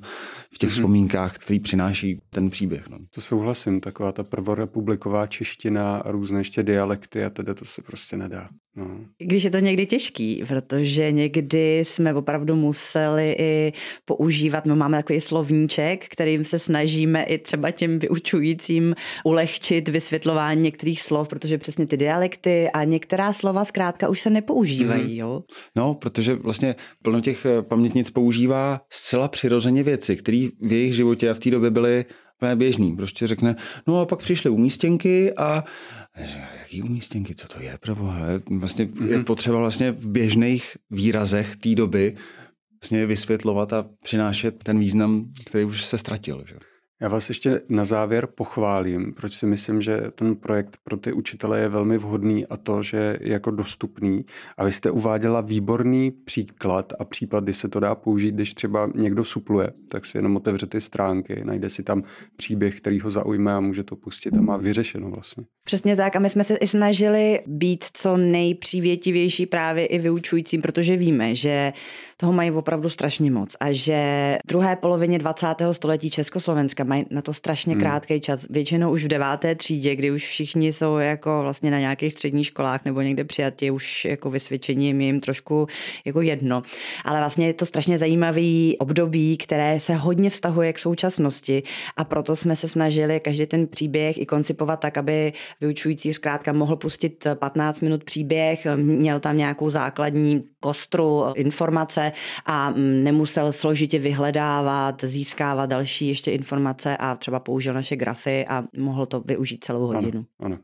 v 0.53 0.57
těch 0.57 0.69
mm-hmm. 0.69 0.73
vzpomínkách, 0.73 1.37
který 1.37 1.59
přináší 1.59 2.21
ten 2.29 2.49
příběh. 2.49 2.89
No. 2.89 2.97
To 3.15 3.21
souhlasím, 3.21 3.79
taková 3.79 4.11
ta 4.11 4.23
prvorepubliková 4.23 5.27
čeština 5.27 5.97
a 5.97 6.11
různé 6.11 6.39
ještě 6.39 6.63
dialekty 6.63 7.23
a 7.23 7.29
teda 7.29 7.53
to 7.53 7.65
se 7.65 7.81
prostě 7.81 8.17
nedá. 8.17 8.49
No. 8.75 8.85
Když 9.17 9.43
je 9.43 9.51
to 9.51 9.59
někdy 9.59 9.85
těžký, 9.85 10.43
protože 10.47 11.11
někdy 11.11 11.79
jsme 11.79 12.13
opravdu 12.13 12.55
museli 12.55 13.35
i 13.39 13.73
používat, 14.05 14.65
my 14.65 14.75
máme 14.75 14.97
takový 14.97 15.21
slovníček, 15.21 16.05
kterým 16.09 16.43
se 16.43 16.59
snažíme 16.59 17.23
i 17.23 17.37
třeba 17.37 17.71
těm 17.71 17.99
vyučujícím 17.99 18.95
ulehčit 19.25 19.89
vysvětlování 19.89 20.61
některých 20.61 21.01
slov, 21.01 21.27
protože 21.27 21.57
přesně 21.57 21.85
ty 21.85 21.97
dialekty 21.97 22.69
a 22.69 22.83
některá 22.83 23.33
slova 23.33 23.65
zkrátka 23.65 24.09
už 24.09 24.21
se 24.21 24.29
nepoužívají. 24.29 25.13
Mm. 25.13 25.19
Jo? 25.19 25.43
No, 25.75 25.93
protože 25.93 26.35
vlastně 26.35 26.75
plno 27.03 27.21
těch 27.21 27.45
eh, 27.45 27.61
pamětnic 27.61 28.09
používá 28.09 28.81
zcela 28.89 29.27
přirozeně 29.27 29.83
věci, 29.83 30.15
které 30.15 30.47
v 30.61 30.71
jejich 30.71 30.95
životě 30.95 31.29
a 31.29 31.33
v 31.33 31.39
té 31.39 31.51
době 31.51 31.69
byly 31.69 32.05
běžný. 32.55 32.95
Prostě 32.95 33.27
řekne, 33.27 33.55
no 33.87 34.01
a 34.01 34.05
pak 34.05 34.19
přišly 34.19 34.49
umístěnky 34.49 35.33
a 35.33 35.63
jaký 36.59 36.81
umístěnky, 36.81 37.35
co 37.35 37.47
to 37.47 37.61
je, 37.61 37.77
proboha? 37.81 38.25
Vlastně 38.49 38.85
mm-hmm. 38.85 39.07
je 39.09 39.15
mhm. 39.15 39.25
potřeba 39.25 39.59
vlastně 39.59 39.91
v 39.91 40.07
běžných 40.07 40.77
výrazech 40.89 41.55
té 41.55 41.75
doby 41.75 42.15
vlastně 42.81 43.05
vysvětlovat 43.05 43.73
a 43.73 43.85
přinášet 44.03 44.63
ten 44.63 44.79
význam, 44.79 45.25
který 45.45 45.65
už 45.65 45.85
se 45.85 45.97
ztratil. 45.97 46.43
Že? 46.47 46.55
Já 47.01 47.07
vás 47.07 47.29
ještě 47.29 47.61
na 47.69 47.85
závěr 47.85 48.27
pochválím, 48.27 49.13
proč 49.13 49.33
si 49.33 49.45
myslím, 49.45 49.81
že 49.81 50.01
ten 50.15 50.35
projekt 50.35 50.77
pro 50.83 50.97
ty 50.97 51.13
učitele 51.13 51.59
je 51.59 51.69
velmi 51.69 51.97
vhodný 51.97 52.45
a 52.47 52.57
to, 52.57 52.83
že 52.83 53.17
je 53.21 53.31
jako 53.31 53.51
dostupný. 53.51 54.25
A 54.57 54.65
vy 54.65 54.71
jste 54.71 54.91
uváděla 54.91 55.41
výborný 55.41 56.11
příklad 56.11 56.93
a 56.99 57.05
případ, 57.05 57.43
kdy 57.43 57.53
se 57.53 57.69
to 57.69 57.79
dá 57.79 57.95
použít, 57.95 58.35
když 58.35 58.53
třeba 58.53 58.89
někdo 58.95 59.25
supluje, 59.25 59.71
tak 59.87 60.05
si 60.05 60.17
jenom 60.17 60.35
otevře 60.35 60.67
ty 60.67 60.81
stránky, 60.81 61.41
najde 61.45 61.69
si 61.69 61.83
tam 61.83 62.03
příběh, 62.35 62.77
který 62.77 62.99
ho 62.99 63.11
zaujme 63.11 63.53
a 63.53 63.59
může 63.59 63.83
to 63.83 63.95
pustit 63.95 64.33
a 64.33 64.41
má 64.41 64.57
vyřešeno 64.57 65.09
vlastně. 65.09 65.43
Přesně 65.63 65.95
tak 65.95 66.15
a 66.15 66.19
my 66.19 66.29
jsme 66.29 66.43
se 66.43 66.55
i 66.55 66.67
snažili 66.67 67.39
být 67.47 67.85
co 67.93 68.17
nejpřívětivější 68.17 69.45
právě 69.45 69.85
i 69.85 69.99
vyučujícím, 69.99 70.61
protože 70.61 70.97
víme, 70.97 71.35
že 71.35 71.73
toho 72.21 72.33
mají 72.33 72.51
opravdu 72.51 72.89
strašně 72.89 73.31
moc 73.31 73.55
a 73.59 73.71
že 73.71 74.37
druhé 74.47 74.75
polovině 74.75 75.19
20. 75.19 75.47
století 75.71 76.09
Československa 76.09 76.83
mají 76.83 77.05
na 77.09 77.21
to 77.21 77.33
strašně 77.33 77.73
hmm. 77.73 77.81
krátký 77.81 78.21
čas. 78.21 78.45
Většinou 78.49 78.91
už 78.91 79.05
v 79.05 79.07
deváté 79.07 79.55
třídě, 79.55 79.95
kdy 79.95 80.11
už 80.11 80.25
všichni 80.25 80.73
jsou 80.73 80.97
jako 80.97 81.39
vlastně 81.41 81.71
na 81.71 81.79
nějakých 81.79 82.13
středních 82.13 82.47
školách 82.47 82.85
nebo 82.85 83.01
někde 83.01 83.23
přijatí, 83.23 83.71
už 83.71 84.05
jako 84.05 84.29
vysvědčení 84.29 84.87
je 84.87 85.05
jim 85.05 85.19
trošku 85.19 85.67
jako 86.05 86.21
jedno. 86.21 86.61
Ale 87.05 87.19
vlastně 87.19 87.47
je 87.47 87.53
to 87.53 87.65
strašně 87.65 87.99
zajímavý 87.99 88.77
období, 88.79 89.37
které 89.37 89.79
se 89.79 89.93
hodně 89.93 90.29
vztahuje 90.29 90.73
k 90.73 90.79
současnosti 90.79 91.63
a 91.97 92.03
proto 92.03 92.35
jsme 92.35 92.55
se 92.55 92.67
snažili 92.67 93.19
každý 93.19 93.45
ten 93.45 93.67
příběh 93.67 94.17
i 94.17 94.25
koncipovat 94.25 94.79
tak, 94.79 94.97
aby 94.97 95.33
vyučující 95.61 96.13
zkrátka 96.13 96.53
mohl 96.53 96.75
pustit 96.75 97.27
15 97.39 97.81
minut 97.81 98.03
příběh, 98.03 98.67
měl 98.75 99.19
tam 99.19 99.37
nějakou 99.37 99.69
základní 99.69 100.43
kostru 100.59 101.33
informace 101.35 102.10
a 102.45 102.69
mm, 102.69 103.03
nemusel 103.03 103.53
složitě 103.53 103.99
vyhledávat, 103.99 105.03
získávat 105.03 105.65
další 105.65 106.07
ještě 106.07 106.31
informace 106.31 106.97
a 106.97 107.15
třeba 107.15 107.39
použil 107.39 107.73
naše 107.73 107.95
grafy 107.95 108.45
a 108.47 108.63
mohl 108.77 109.05
to 109.05 109.19
využít 109.19 109.63
celou 109.63 109.87
hodinu. 109.87 110.25
Ano, 110.39 110.45
ano. 110.45 110.57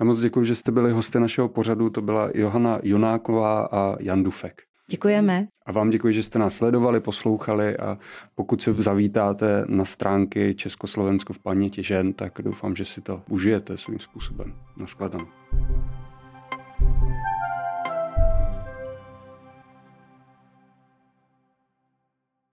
Já 0.00 0.06
moc 0.06 0.20
děkuji, 0.20 0.44
že 0.44 0.54
jste 0.54 0.72
byli 0.72 0.92
hosty 0.92 1.20
našeho 1.20 1.48
pořadu. 1.48 1.90
To 1.90 2.02
byla 2.02 2.30
Johana 2.34 2.78
Junáková 2.82 3.68
a 3.72 3.96
Jan 4.00 4.22
Dufek. 4.22 4.62
Děkujeme. 4.90 5.46
A 5.66 5.72
vám 5.72 5.90
děkuji, 5.90 6.14
že 6.14 6.22
jste 6.22 6.38
nás 6.38 6.54
sledovali, 6.54 7.00
poslouchali 7.00 7.76
a 7.76 7.98
pokud 8.34 8.62
se 8.62 8.74
zavítáte 8.74 9.64
na 9.68 9.84
stránky 9.84 10.54
Československo 10.54 11.32
v 11.32 11.38
paměti 11.38 11.82
žen, 11.82 12.12
tak 12.12 12.32
doufám, 12.42 12.76
že 12.76 12.84
si 12.84 13.00
to 13.00 13.22
užijete 13.28 13.76
svým 13.76 13.98
způsobem. 13.98 14.54
Naschledanou. 14.76 15.26